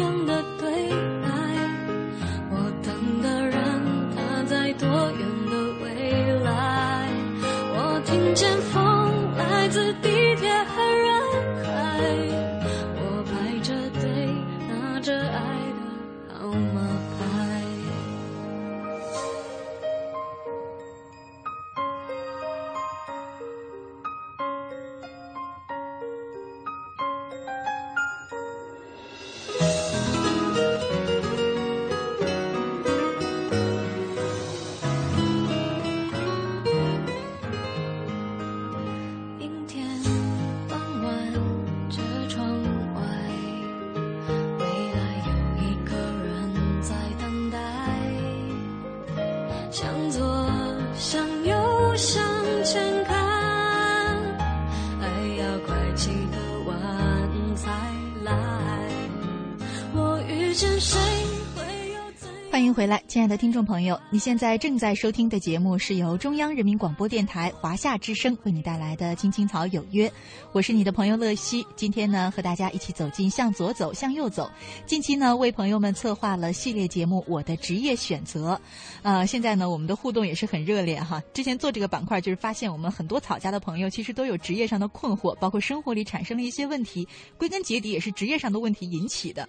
[63.15, 70.09] 亲爱的听众朋友，你现在正在收听的节目是由中央人民广播电台华夏之声为你带来的《青青草有约》，
[70.51, 71.65] 我是你的朋友乐西。
[71.77, 74.51] 今天呢，和大家一起走进向左走，向右走。
[74.85, 78.55] 近期呢，为朋友们策划了系列节目《我的职业选择》。
[79.01, 81.23] 呃，现在呢，我们的互动也是很热烈哈。
[81.33, 89.47] 之前做这个板块，就是发现我们很多草家的朋友其实都有职业上的困惑，包括生活里产生了一些问题，归根结底也是职业上的问题引起的。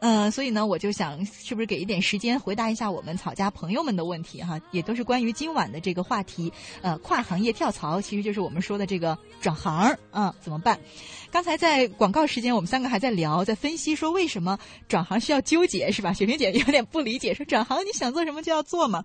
[0.00, 6.52] 呃，所以呢，我就想，是不是给一点时间回答一下我们草家朋友们的问题哈，也都是关于今晚的这个话题。
[6.82, 10.78] 呃，跨行业跳槽，其实就是我们说的这个转行啊、怎么办？
[11.30, 16.12] 刚才在广告时间，我们三个还在聊，在分析说为什么转行需要纠结，是吧？
[16.12, 19.04] 雪萍姐有点不理解，说转行你想做什么就要做嘛。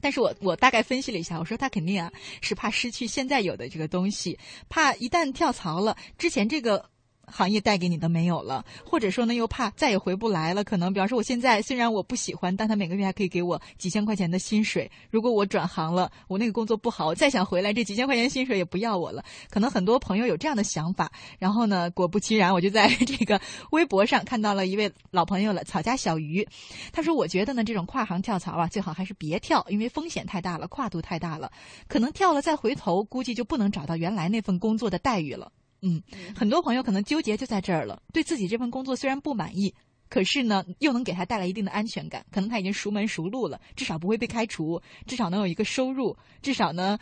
[0.00, 2.12] 但是我我大概分析了一下，我说他肯定啊
[2.42, 4.38] 是怕失去现在有的这个东西，
[4.68, 6.90] 怕一旦跳槽了，之前这个
[7.36, 10.62] 行业带给你的没有了，或者说呢又怕再也回不来了。
[10.62, 14.88] 可能比方说我现在虽然我不喜欢，但他每个月还可以给我几千块钱的薪水。
[15.10, 19.24] 如果我转行了，我那个工作不好，我再想回来，这几千块钱薪水也不要我了。
[19.50, 21.10] 可能很多朋友有这样的想法。
[21.40, 23.40] 然后呢，果不其然，我就在这个
[23.72, 26.46] 微博上看到了一位老朋友了，草家小鱼。
[26.92, 31.50] 他说：“我觉得呢，这种跨行跳槽啊，最好还是别跳，因为风险太大了，跨度太大了。
[31.88, 35.50] 可能跳了再回头，估计就不能找到原来那份工作的待遇了。”
[35.86, 36.02] 嗯，
[36.34, 39.74] 很多朋友可能纠结就在这儿了，对自己这份工作虽然不满意，
[40.08, 46.98] 可是呢，又能给他带来一定的安全感，可能他已经熟门熟路了，至少不会被开除，至少能有一个收入，至少呢，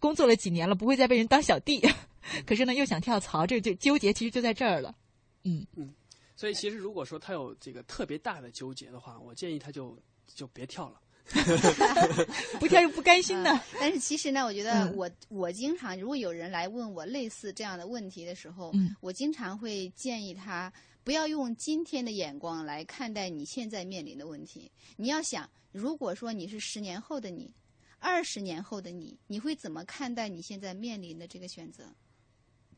[0.00, 1.86] 工作了几年了，不会再被人当小弟。
[2.46, 4.94] 可是呢，又想跳槽，这就纠结，其实就在这儿了。
[5.44, 5.94] 嗯嗯
[6.34, 11.00] 所以其实如果说他有这个特别大的纠结的话，我建议他就就别跳了。
[12.60, 13.50] 不跳又不甘心呢。
[13.50, 20.72] 啊但是其实呢，我觉得嗯我、我经常，如果有人来问我类似这样的问题的时候，嗯我经常会建议他
[21.04, 24.70] 不要用今天的眼光来看待你现在面临的问题。
[24.96, 27.52] 你要想，如果说你是十年后的你，
[27.98, 31.84] 二十年后的你，你会怎么看待你现在面临的这个选择？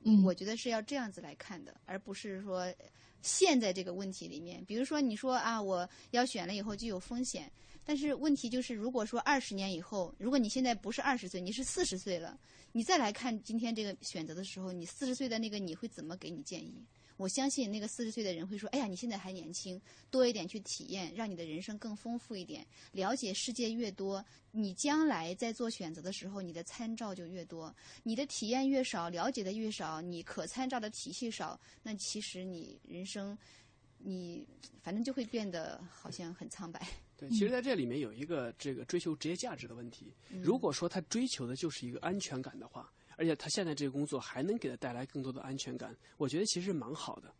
[0.04, 2.72] 嗯，我觉得是要这样子来看的，而不是说
[3.20, 4.64] 陷在这个问题里面。
[4.64, 7.50] 比如说，你说啊，我要选了以后就有风险，
[7.88, 12.38] 但是问题就是，如果说二十年以后，如果你现在不是二十岁，你是四十岁了，
[12.70, 16.84] 你再来看今天这个选择的时候，你四十岁的那个你会怎么给你建议？
[17.16, 27.74] 我相信那个四十岁的人会说：“哎呀，你现在还年轻，多一点去体验，让你的人生更丰富一点，了解世界越多，你将来在做选择的时候，你的参照就越多。
[28.02, 33.36] 你的体验越少，了解的越少，你可参照的体系少，那其实你人生，
[33.98, 34.46] 你
[34.82, 36.86] 反正就会变得好像很苍白。
[37.16, 40.12] 对，其实在这里面有一个这个追求职业价值的问题。
[40.30, 47.34] 嗯如果说他追求的就是一个安全感的话，而且他现在这个工作还能给他带来更多的安全感，我觉得其实蛮好的。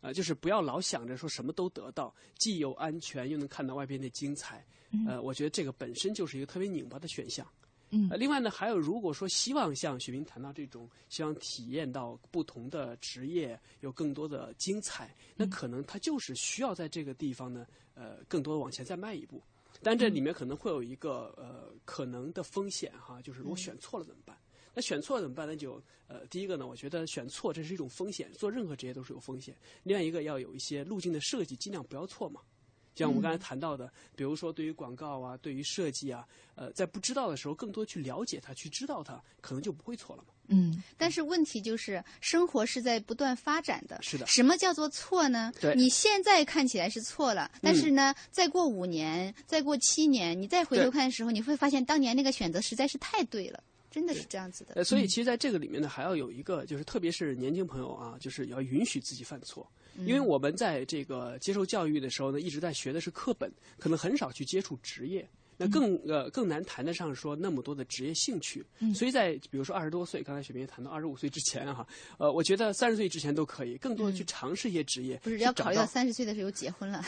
[0.00, 4.64] 啊、就是不要老想着说什么都得到，既有安全又能看到外边的精彩。
[5.06, 7.46] 呃，我觉得这个本身就是一个特别拧巴的选项。
[7.90, 19.42] 嗯呃，另外呢，还有如果说希望像雪萍谈到这种，希望体验到不同的职业有更多的精彩，那可能他就是需要在这个地方呢，呃，更多的往前再迈一步。
[19.82, 24.36] 但这里面可能会有一个呃可能的风险哈，就是如果选错了怎么办？
[24.72, 25.48] 那选错了怎么办？
[25.48, 29.56] 那就呃，第一个呢，我觉得选错这是一种风险，做任何职业都是有风险。
[29.82, 32.40] 另外一个要有一些路径的设计，尽量不要错嘛。
[33.00, 40.28] 像我们刚才谈到的，比如说对于广告啊，对于设计啊，呃，在不知道的时候，更多去了解它，去知道它，可能就不会错了嘛。
[40.52, 43.96] 嗯但是问题就是，生活是在不断发展的。
[44.02, 45.52] 是的什么叫做错呢？
[45.60, 54.74] 对你现在看起来是错了，但是呢，再过五年，再过七年，你再回头看的时候，你会发现当年那个选择实在是太对了，真的是这样子的。
[54.74, 59.64] 呃，所以其实在这个里面呢，还要有一个，就是特别是年轻朋友啊，就是要允许自己犯错，
[59.98, 65.28] 因为我们在这个接受教育的时候呢，一直在学的是课本，可能很少去接触职业。
[65.62, 68.64] 那更呃更难谈得上说那么多的职业兴趣，
[68.94, 71.86] 所以在比如说二十多岁，刚才雪萍也谈到二十五岁之前哈、
[72.16, 77.04] 呃，我觉得三十岁之前都可以，更多的去尝试一些职业，不是要考虑到三十岁的时候结婚了，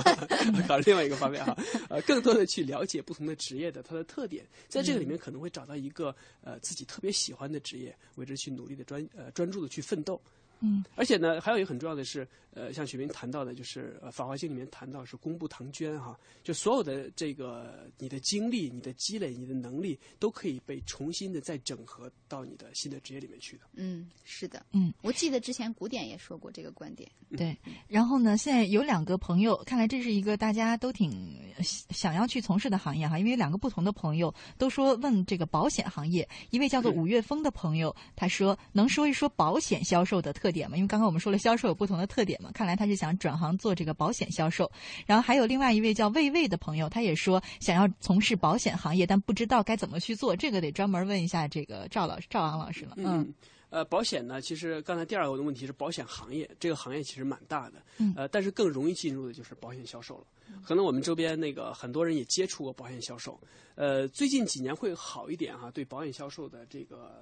[0.66, 1.54] 考虑另外一个方面哈，
[1.90, 10.18] 呃，更多的去了解不同的职业的它的特点，在这个里面可能会找到一个呃自己特别喜欢的职业，为之去努力的专呃专注的去奋斗。
[10.60, 23.62] 嗯，而且呢，还有一个很重要的是，呃，像雪明谈到的，就是呃《法华经》里面谈到是公布唐捐哈，就所有的这个你的经历、你的积累、你的能力，都可以被重新的再整合到你的新的职业里面去的。
[23.74, 27.56] 嗯，是的，嗯，我记得之前古典也说过这个观点，对。
[27.88, 40.76] 然后呢，现在有两个朋友，看来这是一个大家都挺想要去从事的行业哈，因为两个不同的朋友都说问这个保险行业，一位叫做五月风的朋友，他说能说一说保险销售的特点嘛？
[40.76, 44.70] 因为刚刚我们说了销售有不同的特点嘛，看来他是想转行做这个保险销售。
[45.06, 52.94] 然后还有另外一位叫魏魏的朋友，他也说想要从事保险行业，但不知道该怎么去做，这个得专门问一下这个赵老师、赵昂老师了。
[52.96, 53.32] 嗯
[53.70, 60.24] 呃，保险呢，其实刚才第二个的问题是保险行业，这个行业其实蛮大的，嗯呃，但是更容易进入的就是保险销售了。
[60.64, 63.38] 可能我们周边那个很多人也接触过保险销售，
[63.76, 67.12] 呃，最近几年会好一点哈、对保险销售的这个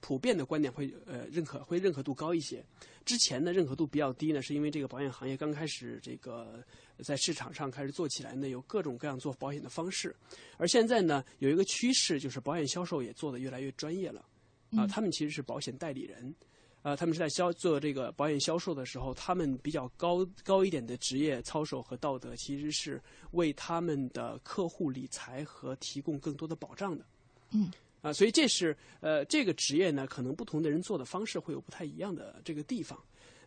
[0.00, 2.64] 普遍的观点会呃认可，会认可度高一些。
[3.04, 6.62] 之前的认可度比较低呢，是因为这个保险行业刚开始这个
[7.04, 10.14] 在市场上开始做起来呢，有各种各样做保险的方式，
[10.56, 14.24] 而现在呢有一个趋势，就是保险销售也做得越来越专业了。
[14.76, 16.34] 啊，他们其实是保险代理人，
[16.82, 27.06] 啊，他们是在销做这个保险销售的时候，他们比较高高一点的职业操守和道德，其实是为他们的客户理财和提供更多的保障的。
[27.52, 27.70] 嗯。
[28.02, 32.98] 啊，所以这是呃，这个职业呢，可能不同的人做的方式会有不太一样的这个地方，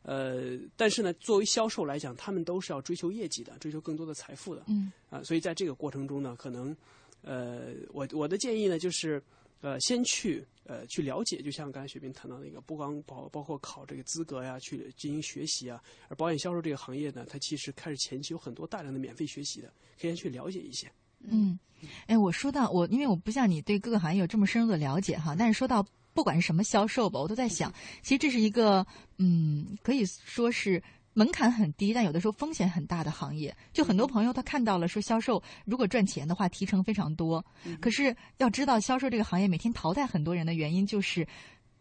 [0.02, 4.64] 呃，但是呢，作为销售来讲，他们都是要追求业绩的，追求更多的财富的。
[4.68, 4.92] 嗯。
[5.10, 6.76] 啊，所以在这个过程中呢，可能，
[7.22, 9.22] 呃，我我的建议呢，就是，
[9.62, 19.68] 呃，先去呃去了解，就像刚才雪冰谈到那个，不光包包括考这个资格呀，去进行学习啊，而保险销售这个行业呢，它其实开始前期有很多大量的免费学习的，
[20.00, 20.92] 可以先去了解一些。
[21.22, 21.60] 嗯，
[22.08, 28.86] 哎，我说到我，因为我不像你对各个行业有这么深入的了解哈，但是说到不管是什么销售吧，我都在想，其实这是一个
[29.18, 30.82] 嗯，可以说是
[31.14, 33.56] 门槛很低，但有的时候风险很大的行业。
[33.74, 37.46] 就很多朋友他看到了说销售如果赚钱的话，提成非常多，
[37.80, 41.28] 可是要知道销售这个行业每天淘汰很多人的原因就是，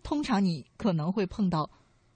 [0.03, 1.68] 通常你可能会碰到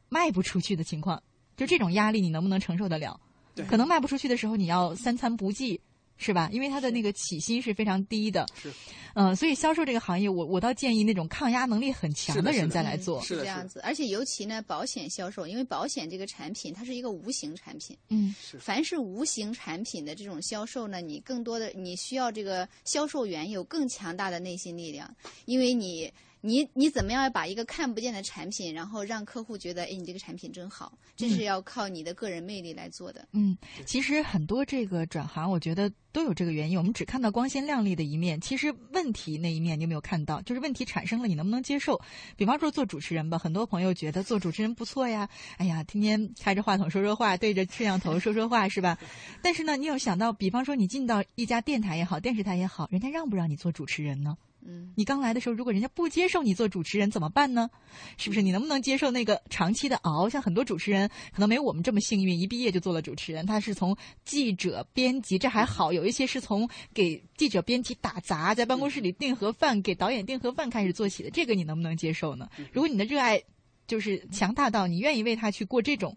[0.09, 1.23] 卖不出去的情况，
[1.57, 3.19] 就这种压力你能不能承受得了？
[3.55, 5.81] 对可能卖不出去的时候，你要三餐不继。
[6.23, 6.49] 是吧？
[6.53, 8.73] 因为它的那个起薪是非常低的，是，
[9.15, 13.21] 嗯、所以销售这个行业，我我倒建议那种抗压能力很强的人再来做。
[13.23, 13.81] 是这样子。
[13.81, 25.13] 而且尤其呢，保险销售，因为保险这个产品它是一个无形产品，嗯是凡是无形产品的这种销售呢，你更多的你需要这个销售员有更强大的内心力量，
[25.47, 26.09] 因为你。
[26.45, 33.27] 你你怎么样把一个看不见的产品，然后让客户觉得，哎，你这个产品真好，这是要靠你的个人魅力来做的。
[33.31, 36.77] 嗯，其实很多这个转行，我觉得都有这个原因。
[36.77, 40.43] 我们只看到光鲜亮丽的一面，其实问题那一面你有没有看到？
[40.43, 42.01] 就是问题产生了，你能不能接受？
[42.37, 45.29] 比方说做主持人吧，很多朋友觉得做主持人不错呀，
[45.59, 48.99] 哎呀，天天开着话筒说说话，对着摄像头说说话，是吧？
[49.41, 54.37] 但是呢，你有想到，比方说你进到一家电台也好，电视台也好，人家让不让你做主持人呢？
[54.65, 57.69] 嗯，你刚来的时候，如果人家不接受你做主持人怎么办呢？
[58.17, 58.41] 是不是？
[58.41, 60.29] 你能不能接受那个长期的熬？
[60.29, 63.45] 像很多主持人可能没有我们这么幸运，一毕业就做了主持人。
[63.45, 71.31] 他是从记者、编辑，这还好；有一些是从给记者、编辑打杂，在办公室里订盒饭，给导演订盒饭开始做起的。
[71.31, 72.49] 这个你能不能接受呢？
[72.73, 73.43] 如果你的热爱
[73.87, 76.17] 就是强大到你愿意为他去过这种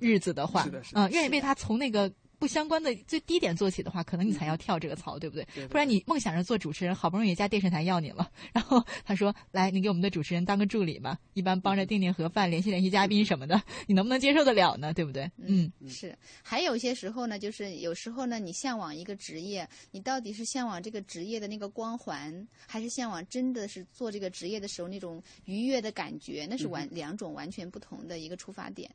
[0.00, 5.44] 日子的话，嗯、愿意为他从那个不相关的最低点做起的话，可能你才要跳这个槽，对不对？
[5.54, 14.94] 对对不然你梦想着做主持人，好不容易一家电视台要你了， 然后他说：“来，你给我们的主持人当个助理吧，一般帮着订订盒饭、联系联系嘉宾什么的， 你能不能接受得了呢？
[14.94, 26.46] 对不对？”嗯，是，还有一些时候呢，就是有时候呢，你向往一个职业，你到底是向往这个职业的那个光环，还是向往真的是做这个职业的时候那种愉悦的感觉？
[26.48, 28.90] 那是完两种完全不同的一个出发点。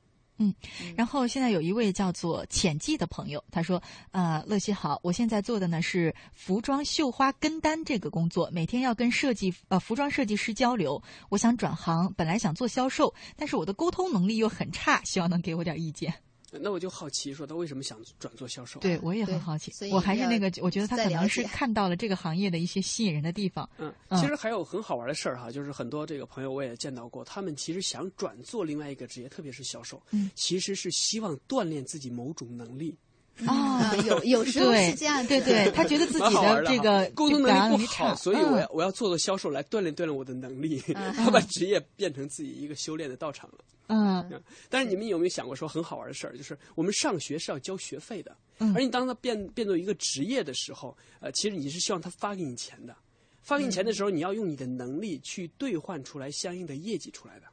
[0.96, 3.82] 然后现在有一位叫做浅记的朋友，他说
[4.12, 11.02] ：“呃，乐西好，我现在做的呢是服装绣花跟单这个工作，每天要跟设计呃服装设计师交流。
[11.30, 16.14] 我想转行，本来想做销售，但是我的沟通能力又很差，希望能给我点意见。
[16.62, 18.80] 那我就好奇，说他为什么想转做销售？
[18.80, 23.70] 对，我也很好奇所以，我还是那个，我觉得他可能是看到了这个行业的一些吸引人的地方。
[23.78, 32.98] 嗯，嗯其实还有很好玩的事儿哈，就是很多这个朋友我也见到过，他们其实想转做另外一个职业，特别是销售，嗯其实是希望锻炼自己某种能力。
[33.48, 43.58] 哦啊，有有时候对是这样子，对对，他觉得自己的这个沟通能力不差，好，所以我要嗯我要做做销售来锻炼锻炼我的能力，嗯 要把职业变成自己一个修炼的道场了。
[43.88, 44.44] 嗯。
[44.70, 48.74] 但是你们有没有想过说很好玩的事儿，就是我们上学是要交学费的，嗯。
[48.76, 52.96] 而你当它变变作一个职业的时候，呃，其实你是希望他发给你钱的，
[53.42, 57.48] 发给你钱的时候，你要用你的能力去兑换出来相应的业绩出来的。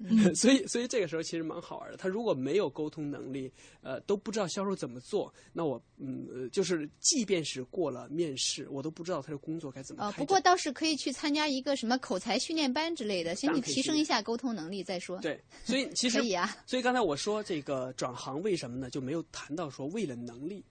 [0.00, 1.96] 嗯 所以，所以这个时候其实蛮好玩的。
[1.96, 3.50] 他如果没有沟通能力，
[3.82, 10.12] 呃，都不知道销售怎么做，那我，嗯，呃就是即便是过了面试，我都不知道他的工作该怎么呃。
[10.12, 15.18] 不过倒是可以去参加一个什么口才训练班之类的，先当你然可以训练提升一下沟通能力再说。
[15.20, 18.90] 对，所以其 实可以啊，所以刚才我说这个转行为什么呢？
[18.90, 20.64] 就没有谈到说为了能力，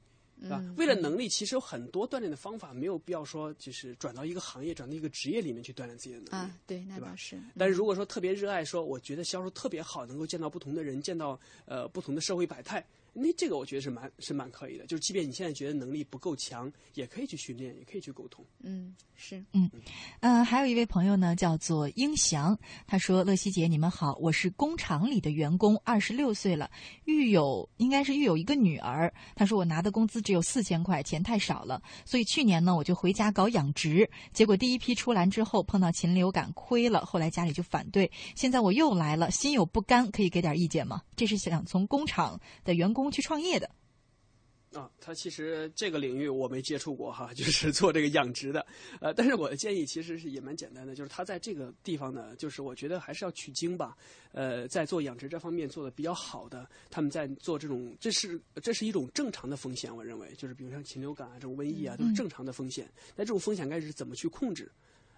[0.76, 6.32] 为了能力，其实有很多锻炼的方法，没有必要说就是转到一个行业、转到一个职业里面去锻炼自己的能力。
[6.32, 7.40] 啊，对，那倒是。
[7.58, 14.86] 但是如果说特别热爱，说我觉得销售特别好，能够见到不同的人，见到呃不同的社会百态，那这个我觉得是蛮是蛮可以的。
[14.86, 18.46] 就是即便你现在觉得能力不够强，也可以去训练，也可以去沟通。
[18.62, 19.44] 嗯，是。
[19.54, 19.70] 嗯
[20.20, 22.58] 呃，还有一位朋友呢，叫做英祥，
[22.88, 26.70] 他说：“乐西姐，你们好，我是工厂里的员工，二十六岁了，
[27.06, 29.14] 育有应该是育有一个女儿。
[29.36, 34.10] 他说我拿的工资只有四千块，钱太少了，所以去年呢我就回家搞养殖。
[34.32, 41.02] 结果第一批出栏之后碰到禽流感亏了，后来家里就反对，现在我又来了，心有不甘，可以给点意见吗？
[41.16, 43.70] 这是想从工厂的员工去创业的。”
[44.74, 48.66] 啊，他其实这个领域我没接触过哈， 就是做这个养殖的，
[49.02, 53.98] 呃，但是我的建议其实是也蛮简单的，就是他在这个地方呢，就是我觉得还是要取经吧，
[54.32, 64.72] 呃，在做养殖这方面做的比较好的，他们在做这种，这是这是一种正常的风险，我认为，就是比如像禽流感啊这种瘟疫啊，都是正常的风险，那这种风险该是怎么去控制？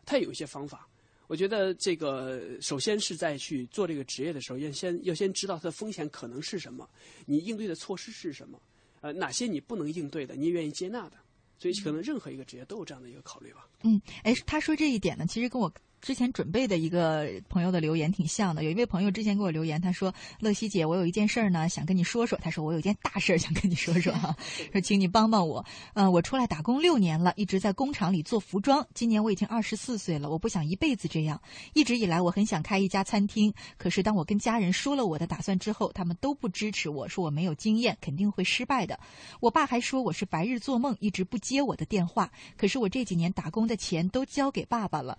[0.03, 0.89] 它有一些方法。
[1.28, 6.88] 我觉得这个首先是在去做这个职业的时候，要先要先知道它的风险可能是什么，
[7.26, 8.61] 你应对的措施是什么。
[9.01, 11.17] 呃，哪些你不能应对的，你也愿意接纳的，
[11.59, 13.67] 所以可能任何一个职业都有这样的一个考虑吧。
[13.84, 15.69] 嗯，哎，他说这一点呢，其实跟我
[16.03, 18.65] 之前准备的一个朋友的留言挺像的。
[18.65, 24.35] 有一位朋友之前给我留言，他说：“乐西姐，我有一件事儿呢，想跟你说说。”他说：“我有一件大事儿想跟你说说哈，
[24.73, 25.65] 说请你帮帮我。
[25.93, 28.85] 呃，我出来打工六年了，一直在工厂里做服装。
[28.93, 31.41] 今年我已经二十四岁了，我不想一辈子这样。
[31.73, 38.99] 一直以来，我很想开一家餐厅，可是当我跟家人说了我的打算之后，他们都不支持我，说我没有经验，肯定会失败的。
[39.39, 42.29] 我爸还说我是白日做梦，一直不接我的电话。
[42.57, 45.17] 可是我这几年打工的钱都交给爸爸了，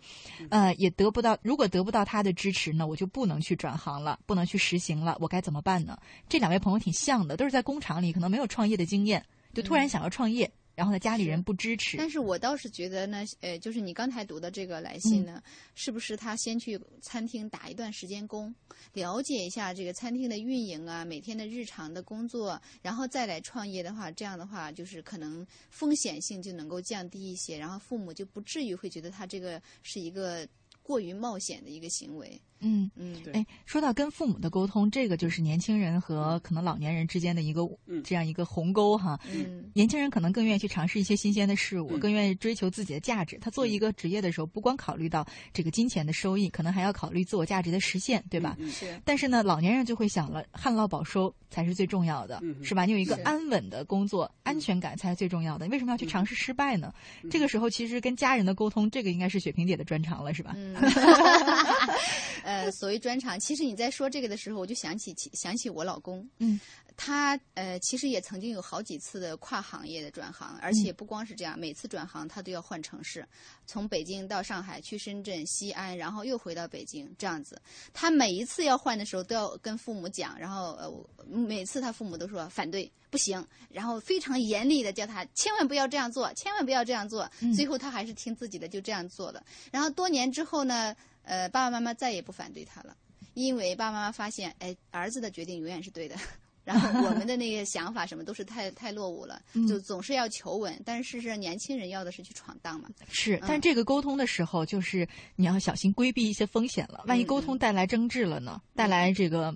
[0.50, 1.38] 呃，也得不到。
[1.42, 5.16] 如果得不到他的支持呢，我就不能去转行了，不能去实行了。
[5.20, 5.98] 我该怎么办呢？
[6.28, 11.96] 这两位朋友挺像的，都是在工厂里，可能没有创业的经验，就突然想要创业，然后呢，家里人不支持。
[11.96, 15.42] 但是我倒是觉得呢，呃，就是你刚才读的这个来信呢，
[15.74, 18.52] 是不是他先去餐厅打一段时间工，
[18.92, 30.46] 了解一下这个餐厅的运营啊，每天的日常的工作，然后再来创业的话，这样的话就是可能风险性就能够降低一些，然后父母就不至于会觉得他这个是一个
[30.84, 32.42] 过于冒险的一个行为。
[32.60, 32.90] 嗯。
[32.96, 39.18] 嗯，对哎，说到跟父母的沟通，这个就是年轻人和可能老年人之间的一个、嗯这样一个鸿沟哈。
[39.32, 43.38] 嗯年轻人可能更愿意去尝试一些新鲜的事物，嗯更愿意追求自己的价值。
[43.40, 48.56] 他做一个职业的时候，不光考虑到这个金钱的收益，可能还要考虑自我价值的实现，对吧？
[48.58, 49.00] 嗯是。
[49.04, 52.84] 但是呢，老年人就会想了，旱涝保收才是最重要的，嗯是吧？
[52.84, 55.66] 你有一个安稳的工作，安全感才是最重要的。
[55.66, 56.92] 你为什么要去尝试失败呢？
[57.22, 60.54] 嗯这个时候，其实跟家人的沟通，这个应该是雪萍姐的专长了，是吧？
[60.56, 60.74] 嗯，
[62.54, 66.26] 呃，所谓专长，其实你在说这个的时候，我就想起起想起我老公。
[66.38, 66.60] 嗯，
[66.96, 73.26] 他呃，其实也曾经有好几次的跨行业的转行，而且不光是这样，每次转行他都要换城市，
[73.66, 77.60] 从北京到上海，去深圳、西安，然后又回到北京，这样子。
[77.92, 80.92] 他每一次要换的时候，都要跟父母讲，然后呃，
[81.26, 87.28] 每次他父母都说反对，不行，然后非常严厉的叫他千万不要这样做，千万不要这样做。
[87.56, 89.44] 最后他还是听自己的，就这样做了。
[89.72, 90.94] 然后多年之后呢，
[91.24, 92.96] 呃，爸爸妈妈再也不反对他了，
[93.34, 96.14] 因为爸爸妈妈发现，哎，儿子的决定永远是对的。
[96.64, 100.80] 然后我们的那个想法什么都是太太落伍了，就总是要求稳。
[100.82, 102.88] 但是事实上，年轻人要的是去闯荡嘛。
[103.06, 105.06] 是，但这个沟通的时候，就是
[105.36, 107.04] 你要小心规避一些风险了。
[107.06, 108.62] 万一沟通带来争执了呢？
[108.74, 109.54] 带来这个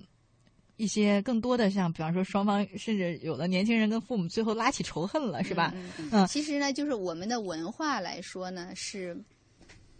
[0.77, 5.73] 一些更多的，像比方说双方甚至有的年轻人跟父母最后拉起仇恨了，是吧？
[6.13, 9.17] 嗯，其实呢，就是我们的文化来说呢是。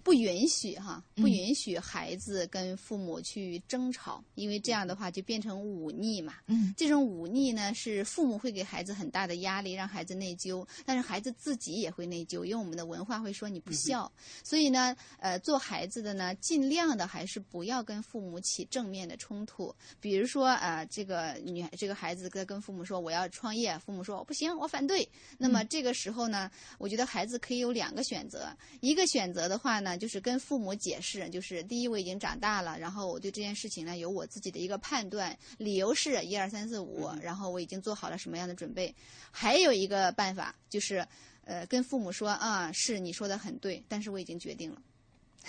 [0.09, 6.37] 不允许哈，不允许孩子跟父母去争吵，因为这样的话就变成忤逆嘛。
[6.47, 14.11] 嗯，这种忤逆呢，是父母会给孩子很大的压力，让孩子内疚，但是孩子自己也会内疚，因为我们的文化会说你不孝。
[14.43, 19.77] 所以呢，呃，做孩子的呢，尽量的还是不要跟父母起正面的冲突。
[20.01, 25.07] 比如说，呃，这个女这个孩子在跟父母说我要创业，父母说不行，我反对。
[25.37, 28.49] 那么这个时候呢，我觉得孩子可以有两个选择，
[28.81, 29.98] 一个选择的话呢。
[29.99, 38.95] 就是跟父母解释，就是第一我已经长大了，然后我对这件事情呢有我自己的一个判断，理由是一二三四五，然后我已经做好了什么样的准备。
[39.31, 41.07] 还有一个办法就是，
[41.45, 44.81] 呃，跟父母说啊，是你说的很对，但是我已经决定了。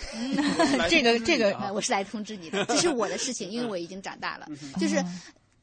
[0.88, 4.48] 这个这个，我是来通知你的，这是我的事情，因为我已经长大了。
[4.78, 5.02] 就是，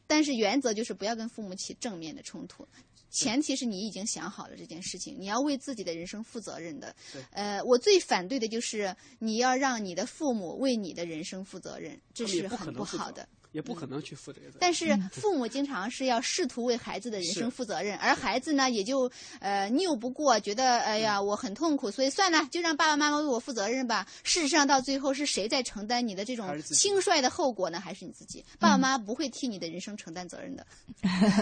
[0.05, 2.67] 但是原则就是不要跟父母起正面的冲突。
[3.09, 6.95] 前提是你已经想好了这件事情，你要为自己的人生负责任的。
[7.31, 13.27] 呃，我最反对的就是你要让你的父母为你的人生负责任，这是很不好的。
[13.51, 14.57] 也不可能去负这个责任。
[14.59, 24.05] 但是父母经常是要试图为孩子的人生负责任，而孩子呢，也就呃拗不过，觉得哎呀我很痛苦，所以算了，就让爸爸妈妈为我负责任吧。
[24.23, 27.79] 事实上，到最后是谁在承担你的这种轻率的后果呢？
[27.79, 28.43] 还是你自己？
[28.59, 30.65] 爸爸妈妈不会替你的人生承担责任的。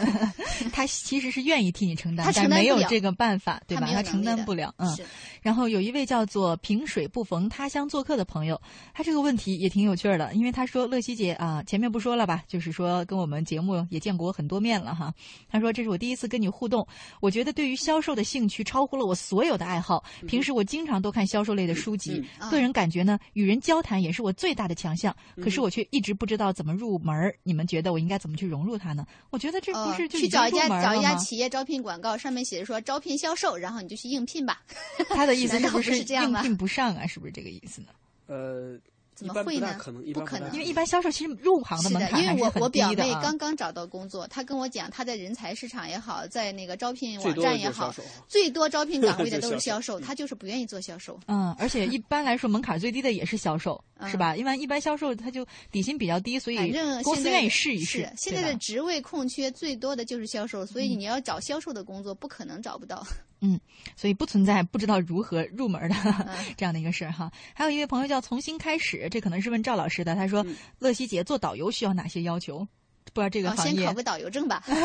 [0.71, 3.87] 他其实是愿意替你承担，他但没有这个办法，对吧？
[3.91, 4.73] 他承担不了。
[4.77, 4.97] 嗯。
[5.41, 8.59] 然后有一位叫做萍水不逢他乡做客的朋友，
[8.93, 12.43] 他这个问题也挺有趣的，因为他说：“乐西姐啊，前面不说了吧？
[12.45, 15.13] 就是说跟我们节目也见过很多面了哈。
[15.49, 16.85] 他说这是我第一次跟你互动，
[17.21, 20.03] 我觉得对于销售的兴趣超乎了我所有的爱好。
[20.27, 22.21] 平时我经常都看销售类的书籍，
[22.51, 25.15] 个人感觉呢，与人交谈也是我最大的强项。
[25.41, 27.33] 可是我却一直不知道怎么入门。
[27.43, 29.07] 你们觉得我应该怎么去融入它呢？
[29.29, 34.61] 我觉得这不是就去找一家找一家企业招聘广告，上面写着说招聘销售，然后你就去应聘吧。
[35.07, 35.35] 他的。
[35.35, 37.05] 意思是不是 应聘不上啊？
[37.05, 37.87] 是不是这个意思呢？
[38.27, 38.79] 呃。
[39.15, 39.75] 怎么会呢？
[40.13, 47.93] 不可能，因为一般销售其实入行的门槛因为我我表妹刚刚找到工作，她跟我讲，她在人才市场也好，在那个招聘网站也好，
[48.27, 51.17] 最多招聘岗位的都是销售，她就是不愿意做销售。
[51.27, 54.35] 嗯，而且一般来说门槛最低的也是销售，是吧？
[54.35, 58.11] 因为一般销售他就底薪比较低，所以反正公司愿意试一试。
[58.17, 63.05] 现在的职位空缺最多的就是销售，所以你要找销售的工作，不可能找不到。
[63.41, 63.59] 嗯，
[63.95, 65.95] 所以不存在不知道如何入门的
[66.57, 67.31] 这样的一个事儿哈。
[67.53, 70.15] 还有一位朋友叫重新开始，这可能是问赵老师的。
[70.15, 70.45] 他说
[70.79, 72.67] ：“乐西姐做导游需要哪些要求？
[73.13, 73.75] 不知道这个行业。
[73.75, 74.63] 先考个导游证吧。
[74.65, 74.79] 是是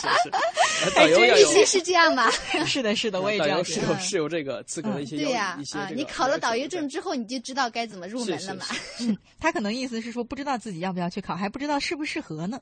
[0.00, 0.08] 是
[0.84, 2.30] 是，导游必须是这样吧？
[2.64, 8.64] 是的，是的，我也这样是有是有这个资格的一些对呀啊，你考了导游证之后，你就知道该怎么入门了嘛。
[9.00, 12.58] 嗯，他可能意思是说，不知道自己要不要去考，还不知道适不适合呢。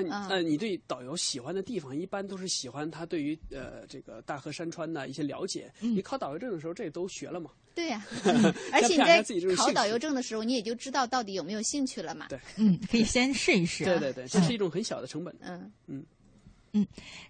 [0.00, 5.70] 那呃你对导游喜欢的地方，一般都是喜欢他对于呃这个大河山川的一些了解。
[5.80, 7.50] 你考导游证的时候，这都学了嘛？
[7.74, 8.04] 对呀，
[8.72, 9.24] 而且你在
[9.56, 12.26] 考导游证的时候，你也就知道到底有没有兴趣了嘛？
[12.28, 13.84] 对，嗯，可以先试一试。
[13.84, 15.34] 对对对，这是一种很小的成本。
[15.40, 15.70] 嗯嗯。
[15.86, 16.04] 嗯，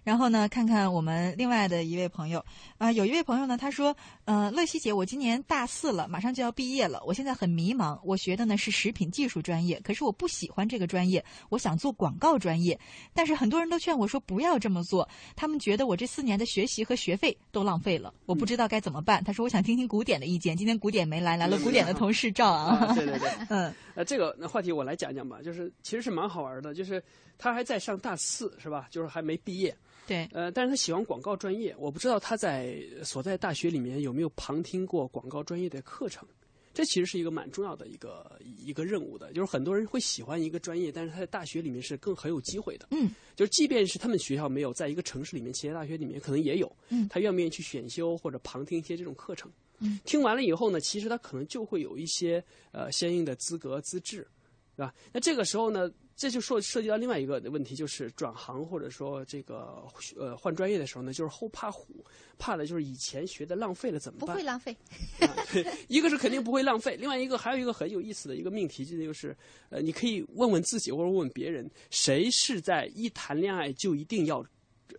[0.03, 2.43] 然后呢，看看我们另外的一位朋友
[2.77, 12.79] 啊，有一位朋友呢，他说，呃，乐西姐，我今年大四了，马上就要毕业了，我现在很迷茫，我学的呢是食品技术专业，可是我不喜欢这个专业，我想做广告专业，
[13.13, 19.21] 但是很多人都劝我说不要这么做，他们觉得我这四年的学习和学费都浪费了，我不知道该怎么办。
[19.23, 22.95] 他说，我想听听古典的意见，今天古典没来，来了古典的同事赵昂。
[22.95, 27.03] 对对对，嗯，呃，这个话题我来讲讲吧，就是其实是蛮好玩的，就是
[27.37, 28.87] 他还在上大四是吧？
[28.89, 29.75] 就是还没毕业。
[30.05, 36.27] 对，呃，但是他喜欢广告专业，我不知道他在所在大学里面有没有旁听过广告专业的课程，
[36.73, 54.27] 这其实是一个蛮重要的一个一个任务的，就是很多人会喜欢一个专业，但是他在大学里面是更很有机会的，嗯，就是即便是他们学校没有，在一个城市里面，其他大学里面可能也有，嗯，他愿不愿意去选修或者旁听一些这种课程，嗯，听完了以后呢，其实他可能就会有一些呃相应的资格资质。
[54.75, 54.91] 是吧？
[55.11, 59.83] 那这个时候呢，这就说涉及到另外一个问题，就是转行或者说这个
[60.15, 62.05] 呃换专业的时候呢，就是后怕虎，
[62.37, 64.29] 怕的就是以前学的浪费了怎么办？
[64.29, 64.75] 不会浪费。
[65.19, 69.35] 啊对，一个是肯定不会浪费，另外一个还有一个很有意思的一个命题，这就是
[69.69, 74.45] 呃，你可以问问自己或者问问别人，谁是在一谈恋爱就一定要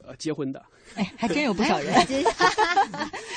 [0.05, 0.63] 呃结婚的？
[0.95, 1.95] 哎，还真有不少人。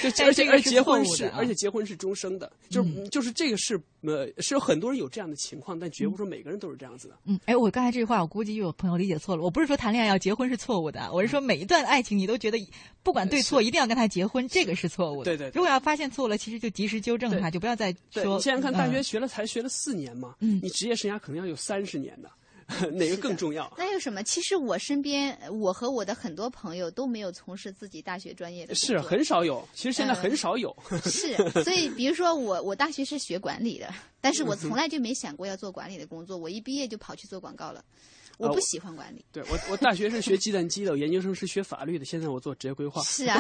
[0.04, 7.16] 就但而且结婚是而且结婚是终生的，就是、嗯就是这个是呃是有很多人有这样的情况，但绝不是说每个人都是这样子的。
[7.26, 9.42] 嗯，哎，我刚才这句话，我估计又有朋友理解错了。
[9.44, 12.58] 我不是说谈恋爱要结婚是错误的啊，我是说每一段爱情你都觉得
[13.02, 15.26] 不管对错，一定要跟他结婚，这个是错误的。
[15.26, 18.36] 对对对如果要发现错误了，其实就及时纠正他，就不要再，说。
[18.36, 22.30] 你现在看，大学嗯学了才学了四年嘛，嗯你职业生涯可能要有三十年的，
[22.94, 23.72] 哪个更重要？
[23.78, 24.22] 那有什么？
[24.24, 30.76] 其实我身边，我和我的很多朋友都没有从事自己大学专业的是很少有，其实现在嗯很少有。
[31.06, 33.88] 是， 所以比如说我，我大学是学管理的，
[34.20, 36.38] 但是我嗯从来就没想过要做管理的工作。
[36.38, 37.84] 我一毕业就跑去做广告了，
[38.38, 39.24] 我不喜欢管理。
[39.32, 43.02] 对我，我大学是学计算机的，我研究生是学法律的，现在我做职业规划。
[43.04, 43.40] 是啊，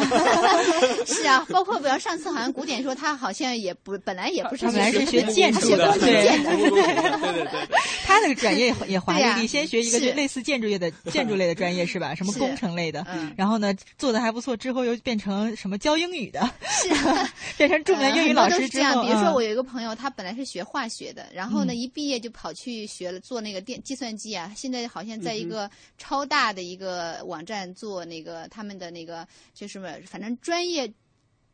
[1.05, 7.77] 是啊，包括比如上次好像古典说他好像也不本来也不是他本来是学学建 筑的对对对对对。
[8.05, 12.15] 他那个专业也华丽对呀丽，先学一个就类似建筑业的建筑类的专业是吧？
[12.15, 16.39] 什么工程类的，嗯然后呢做的还不错，之后又变成什么教英语的，
[16.69, 19.01] 是啊， 变成著名的英语老师之后，是这样。
[19.05, 24.51] 比如说嗯我有一个朋友，他本来是学化学的，然后呢，嗯一毕业就跑去学了做那个电计算机啊。
[24.55, 30.91] 现在好像在嗯一个超大的一个网站做那个他们的那个就是什么，反正专业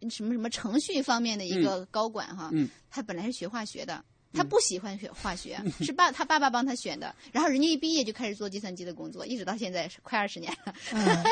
[0.09, 2.49] 什么什么程序方面的一个高管哈。
[2.53, 4.03] 嗯他本来是学化学的。
[4.36, 7.15] 他不喜欢学化学，是爸他爸爸帮他选的。
[7.31, 11.23] 然后人家一毕业就开始做计算机的工作，一直到现在快二十年了，嗯，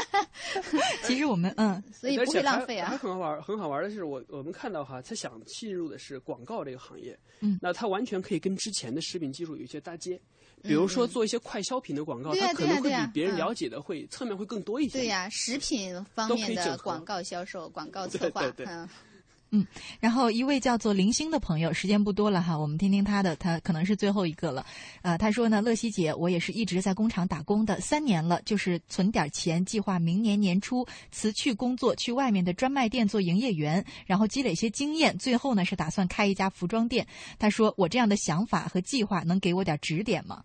[1.03, 2.91] 其实我们嗯所以不会浪费啊。
[2.91, 10.21] 还很好玩，很好玩的是我我们看到哈，他想进入的是广告这个行业，嗯那他完全可以跟之前的食品技术有一些搭接。
[10.63, 14.99] 比如说做一些快消品的广告，嗯对呀他可能会对呀比别人了解的会侧面会更多一些。
[14.99, 18.67] 对呀、食品方面的广告销售、广告策划，对对对
[19.53, 19.67] 嗯。
[19.99, 24.65] 然后一位叫做林星的朋友，时间不多了哈，我们听听他的，他可能是最后一个了。
[25.01, 37.05] 呃，他说呢，乐西姐，我也是一直在工厂打工的，三年了，就是存点钱，计划明年年初辞去工作，去外面的专卖店做营业员，然后积累些经验，最后呢是打算开一家服装店。
[37.37, 40.41] 他说，我这样的想法和计划能给我点指点吗？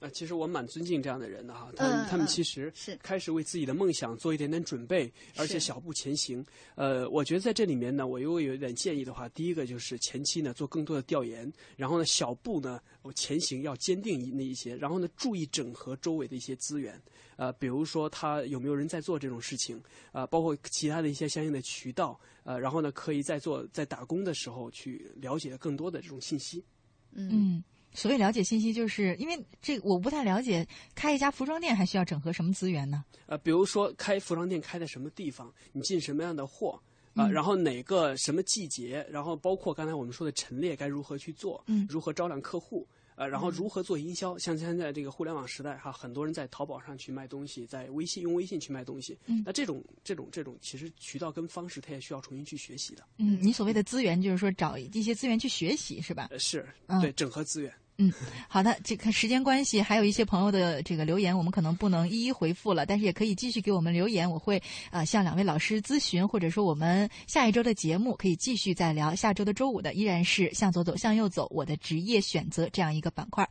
[0.00, 6.44] 啊，其实我蛮尊敬这样的人的哈，他们、嗯他们嗯其实是开始为自己的梦想做一点点准备，而且小步前行。
[6.74, 16.98] 呃，我觉得在这里面呢，我如果有一点建议的话，第一个就是前期呢做更多的调研，然后呢小步呢我前行要坚定一那一些，然后呢注意整合周围的一些资源，
[17.36, 19.78] 呃，比如说他有没有人在做这种事情，
[20.12, 26.64] 啊、包括其他的一些相应的渠道，呃，然后呢可以在做在打工的时候去了解更多的这种信息。
[27.12, 27.62] 嗯。
[27.92, 33.04] 所谓了解信息，就是因为这个我不太了解，开一家服装店还需要整合什么资源呢？
[33.26, 36.80] 呃，比如说开服装店开在什么地方，你进什么样的货
[37.14, 42.86] 啊、嗯然后哪个什么季节，然后包括刚才我们说的陈列该如何去做，嗯如何招揽客户。
[43.20, 44.38] 呃，然后如何做营销？
[44.38, 49.18] 像现在这个互联网时代哈，很多人在淘宝上去卖东西，在微信用微信去卖东西。
[49.26, 53.04] 嗯那这种这种这种，其实渠道跟方式，它也需要重新去学习的。
[53.18, 56.28] 嗯，你所谓的资源，就是说找一些资源去学习，是吧？
[56.30, 57.70] 呃，是嗯对整合资源。
[58.02, 58.10] 嗯
[58.48, 69.14] 好的，这个时间关系，还有一些朋友的这个留言，我们可能不能一一回复了，但是也可以继续给我们留言，我会呃向两位老师咨询，或者说我们下一周的节目可以继续再聊。
[69.14, 73.46] 下周的周五的依然是向左走，向右走，我的职业选择这样一个板块。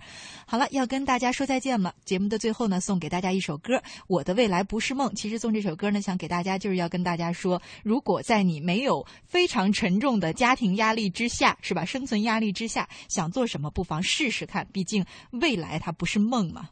[0.48, 1.94] 好了，要跟大家说再见了。
[2.04, 3.78] 节目的最后呢，送给大家一首歌，
[4.08, 5.10] 《我的未来不是梦》。
[5.14, 11.86] 其实送这首歌呢，想给大家就是要跟大家说，如果在你没有非常沉重的家庭压力之下，是吧？
[11.86, 14.68] 生存压力之下，想做什么，不妨试试看。
[14.72, 16.70] 毕竟未来它不是梦嘛。